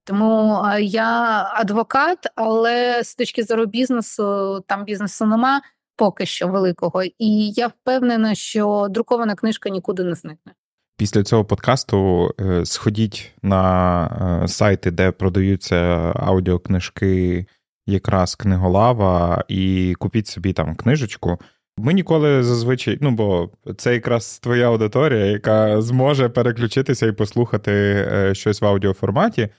[0.06, 5.62] Тому я адвокат, але з точки зору бізнесу, там бізнесу нема
[5.96, 7.04] поки що великого.
[7.04, 10.54] І я впевнена, що друкована книжка нікуди не зникне.
[10.98, 15.76] Після цього подкасту е, сходіть на е, сайти, де продаються
[16.16, 17.46] аудіокнижки,
[17.88, 21.40] якраз книголава, і купіть собі там книжечку.
[21.78, 28.36] Ми ніколи зазвичай, ну бо це якраз твоя аудиторія, яка зможе переключитися і послухати е,
[28.36, 29.50] щось в аудіоформаті.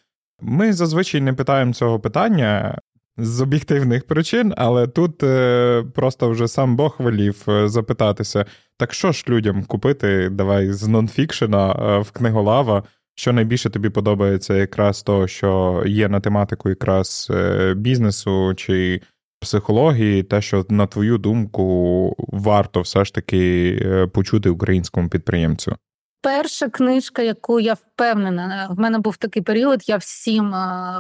[0.41, 2.79] Ми зазвичай не питаємо цього питання
[3.17, 8.47] з об'єктивних причин, але тут е, просто вже сам Бог волів е, запитатися:
[8.77, 10.29] так що ж людям купити?
[10.31, 12.83] Давай з нонфікшена в книголава,
[13.15, 17.31] що найбільше тобі подобається, якраз того, що є на тематику якраз
[17.77, 19.01] бізнесу чи
[19.45, 25.77] психології, те, що на твою думку варто все ж таки е, почути українському підприємцю?
[26.23, 29.89] Перша книжка, яку я впевнена, в мене був такий період.
[29.89, 30.45] Я всім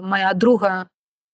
[0.03, 0.87] моя друга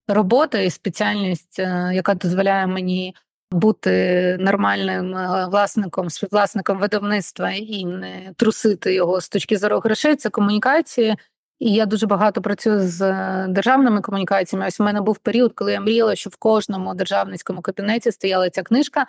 [0.08, 1.58] робота і спеціальність,
[1.92, 3.14] яка дозволяє мені
[3.52, 10.30] бути нормальним е, власником, співвласником видавництва і не трусити його з точки зору грошей, це
[10.30, 11.16] комунікації.
[11.60, 14.66] І я дуже багато працюю з е, державними комунікаціями.
[14.66, 18.62] Ось у мене був період, коли я мріяла, що в кожному державницькому кабінеті стояла ця
[18.62, 19.06] книжка.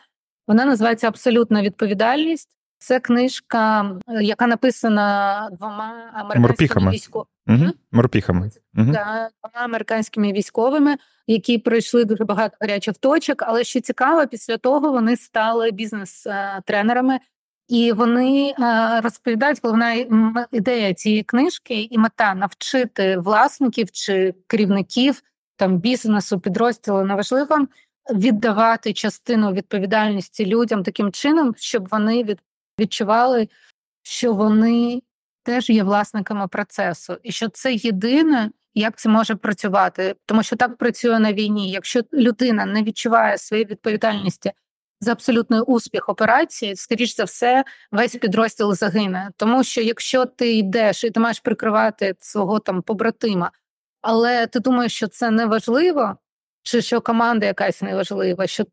[0.48, 2.50] Вона називається Абсолютна відповідальність.
[2.78, 7.28] Це книжка, е, яка написана двома американськими військовими.
[7.48, 7.66] Угу.
[7.92, 8.52] Морпіхами.
[8.78, 8.92] Угу.
[8.92, 10.98] Да, двома американськими військовими,
[11.28, 13.42] які пройшли дуже багато гарячих точок.
[13.42, 17.20] Але що цікаво, після того вони стали бізнес-тренерами,
[17.72, 19.94] і вони е, розповідають, головна
[20.52, 25.22] ідея цієї книжки і мета навчити власників чи керівників
[25.56, 27.68] там бізнесу, підрозділу неважливо
[28.14, 32.40] віддавати частину відповідальності людям таким чином, щоб вони від
[32.80, 33.48] відчували,
[34.02, 35.02] що вони
[35.44, 40.78] теж є власниками процесу, і що це єдине, як це може працювати, тому що так
[40.78, 41.72] працює на війні.
[41.72, 44.52] Якщо людина не відчуває своєї відповідальності
[45.02, 49.30] за абсолютний успіх операції, скоріш за все, весь підрозділ загине.
[49.38, 53.52] Тому що якщо ти йдеш і ти маєш прикривати свого там побратима,
[54.02, 56.16] але ти думаєш, що це не важливо,
[56.64, 58.66] чи що команда якась неважлива, що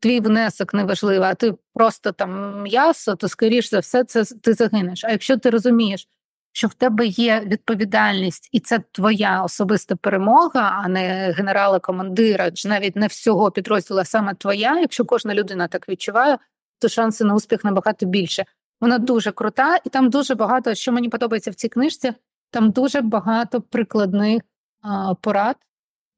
[0.00, 4.54] твій внесок не важливий, а ти просто там м'ясо, то скоріш за все, це ти
[4.54, 5.04] загинеш.
[5.04, 6.08] А якщо ти розумієш,
[6.56, 12.96] що в тебе є відповідальність, і це твоя особиста перемога, а не генерала-командира, чи навіть
[12.96, 14.80] не всього підрозділу, а саме твоя.
[14.80, 16.38] Якщо кожна людина так відчуває,
[16.78, 18.44] то шанси на успіх набагато більше.
[18.80, 22.12] Вона дуже крута, і там дуже багато, що мені подобається в цій книжці,
[22.50, 24.42] там дуже багато прикладних
[24.82, 25.56] а, порад,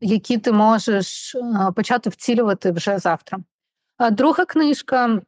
[0.01, 1.37] які ти можеш
[1.77, 3.39] почати вцілювати вже завтра.
[3.97, 5.21] А друга книжка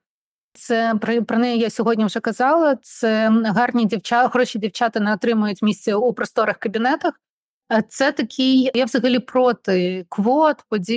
[0.59, 2.77] це про, про неї я сьогодні вже казала.
[2.83, 7.15] Це гарні дівчата, хороші дівчата не отримують місце у просторих кабінетах.
[7.89, 10.57] Це такий, я взагалі проти квот,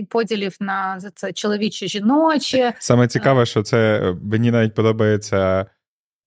[0.10, 2.74] поділів на це чоловіче жіноче.
[2.80, 5.66] Саме цікаве, що це мені навіть подобається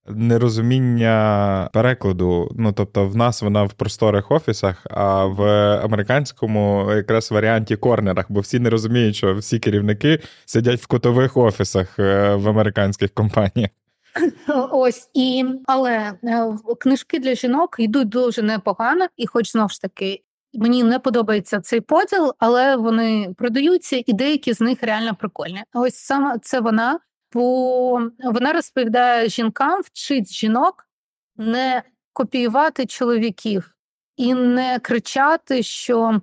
[0.07, 2.51] нерозуміння перекладу.
[2.55, 5.41] Ну тобто, в нас вона в просторих офісах, а в
[5.83, 11.99] американському якраз варіанті корнерах, бо всі не розуміють, що всі керівники сидять в котових офісах
[11.99, 13.69] е, в американських компаніях.
[14.71, 20.21] Ось і але е, книжки для жінок йдуть дуже непогано, і, хоч знову ж таки,
[20.53, 25.63] мені не подобається цей поділ, але вони продаються, і деякі з них реально прикольні.
[25.73, 26.99] Ось саме це вона
[27.35, 30.87] бо вона розповідає жінкам, вчить жінок
[31.35, 31.83] не
[32.13, 33.75] копіювати чоловіків
[34.15, 36.21] і не кричати, що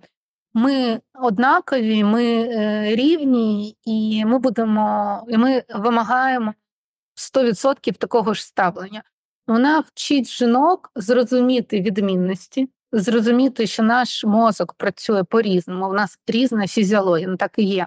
[0.55, 6.55] ми однакові, ми е, рівні, і ми будемо, і ми вимагаємо
[7.35, 9.03] 100% такого ж ставлення.
[9.47, 16.67] Вона вчить жінок зрозуміти відмінності, зрозуміти, що наш мозок працює по різному, у нас різна
[16.67, 17.87] фізіологія, ну так і є.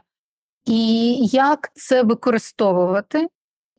[0.66, 3.28] І як це використовувати?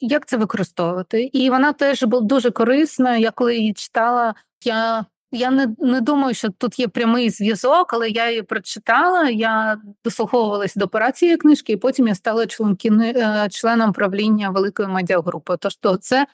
[0.01, 1.31] Як це використовувати?
[1.33, 3.17] І вона теж була дуже корисна.
[3.17, 4.35] Я коли її читала,
[4.65, 9.29] я я не не думаю, що тут є прямий зв'язок, але я її прочитала.
[9.29, 12.47] Я дослуховувалась до операції книжки, і потім я стала
[12.95, 15.57] е, членом правління великої медіагрупи.
[15.61, 16.27] Тож то це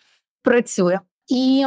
[0.42, 1.00] працює.
[1.28, 1.66] І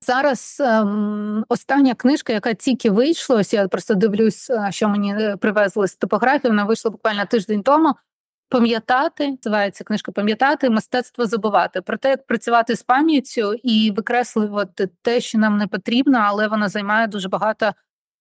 [0.00, 5.36] Зараз ем, остання книжка, яка тільки вийшла, ось я просто дивлюсь, е, що мені е,
[5.36, 7.94] привезли з типографії, вона вийшла буквально тиждень тому.
[8.48, 15.20] Пам'ятати, називається книжка Пам'ятати, мистецтво забувати про те, як працювати з пам'яттю і викреслювати те,
[15.20, 17.72] що нам не потрібно, але вона займає дуже багато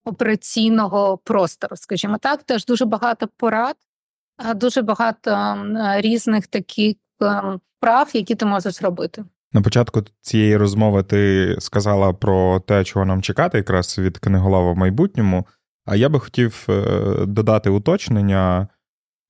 [0.06, 1.76] операційного простору.
[1.76, 3.76] Скажімо так, теж дуже багато порад,
[4.56, 5.58] дуже багато
[5.96, 9.26] різних таких ем, прав, які ти можеш робити.
[9.54, 14.78] На початку цієї розмови ти сказала про те, чого нам чекати, якраз від книголова в
[14.78, 15.48] майбутньому.
[15.86, 16.82] А я би хотів е,
[17.26, 18.68] додати уточнення.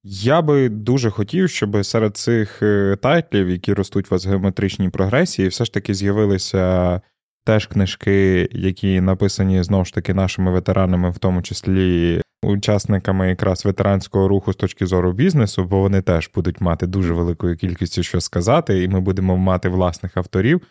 [0.04, 4.90] Я би дуже хотів, щоб серед цих е, тайтлів, які ростуть у вас в геометричній
[4.90, 7.02] прогресії, все ж таки з'явилися
[7.46, 14.28] теж книжки, які написані знову ж таки нашими ветеранами, в тому числі учасниками якраз ветеранського
[14.28, 18.84] руху з точки зору бізнесу, бо вони теж будуть мати дуже великою кількістю що сказати,
[18.84, 20.62] і ми будемо мати власних авторів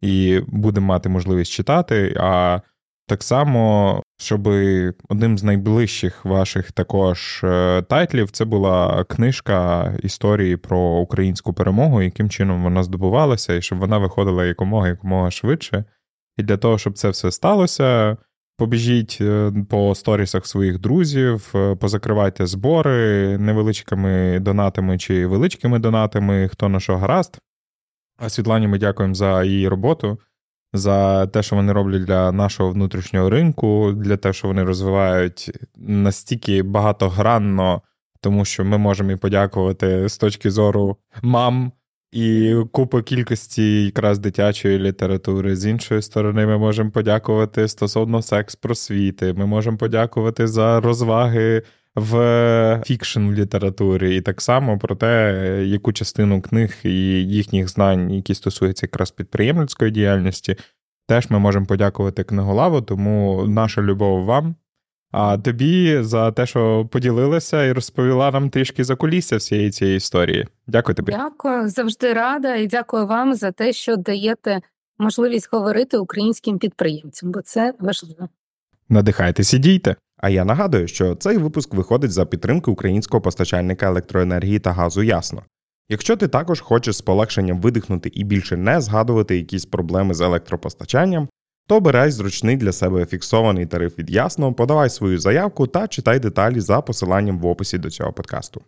[0.00, 2.16] і будемо мати можливість читати.
[2.20, 2.60] А
[3.06, 4.46] так само, щоб
[5.08, 12.30] одним з найближчих ваших також е, тайтлів це була книжка історії про українську перемогу, яким
[12.30, 15.84] чином вона здобувалася, і щоб вона виходила якомога якомога швидше.
[16.36, 18.16] І для того, щоб це все сталося,
[18.56, 26.68] Побіжіть е, по сторісах своїх друзів, е, позакривайте збори невеличкими донатами чи величкими донатами, хто
[26.68, 27.38] на що гаразд.
[28.16, 30.18] А Світлані ми дякуємо за її роботу,
[30.72, 36.62] за те, що вони роблять для нашого внутрішнього ринку, для те, що вони розвивають настільки
[36.62, 37.82] багатогранно,
[38.20, 41.72] тому що ми можемо і подякувати з точки зору мам.
[42.14, 45.56] І купу кількості якраз дитячої літератури.
[45.56, 49.32] З іншої сторони, ми можемо подякувати стосовно секс-просвіти.
[49.32, 51.62] Ми можемо подякувати за розваги
[51.96, 56.90] в фікшн літературі, і так само про те, яку частину книг і
[57.28, 60.56] їхніх знань, які стосуються якраз підприємницької діяльності,
[61.08, 64.54] теж ми можемо подякувати книголаву, тому наша любов вам.
[65.16, 70.46] А тобі за те, що поділилася і розповіла нам трішки за кулісся всієї цієї історії.
[70.66, 71.12] Дякую тобі.
[71.12, 74.60] Дякую, завжди рада, і дякую вам за те, що даєте
[74.98, 78.28] можливість говорити українським підприємцям, бо це важливо.
[78.88, 79.96] Надихайтесь і дійте.
[80.16, 85.42] А я нагадую, що цей випуск виходить за підтримки українського постачальника електроенергії та газу ясно.
[85.88, 91.28] Якщо ти також хочеш з полегшенням видихнути і більше не згадувати якісь проблеми з електропостачанням,
[91.66, 96.60] то обирай зручний для себе фіксований тариф від ясно, подавай свою заявку та читай деталі
[96.60, 98.64] за посиланням в описі до цього подкасту.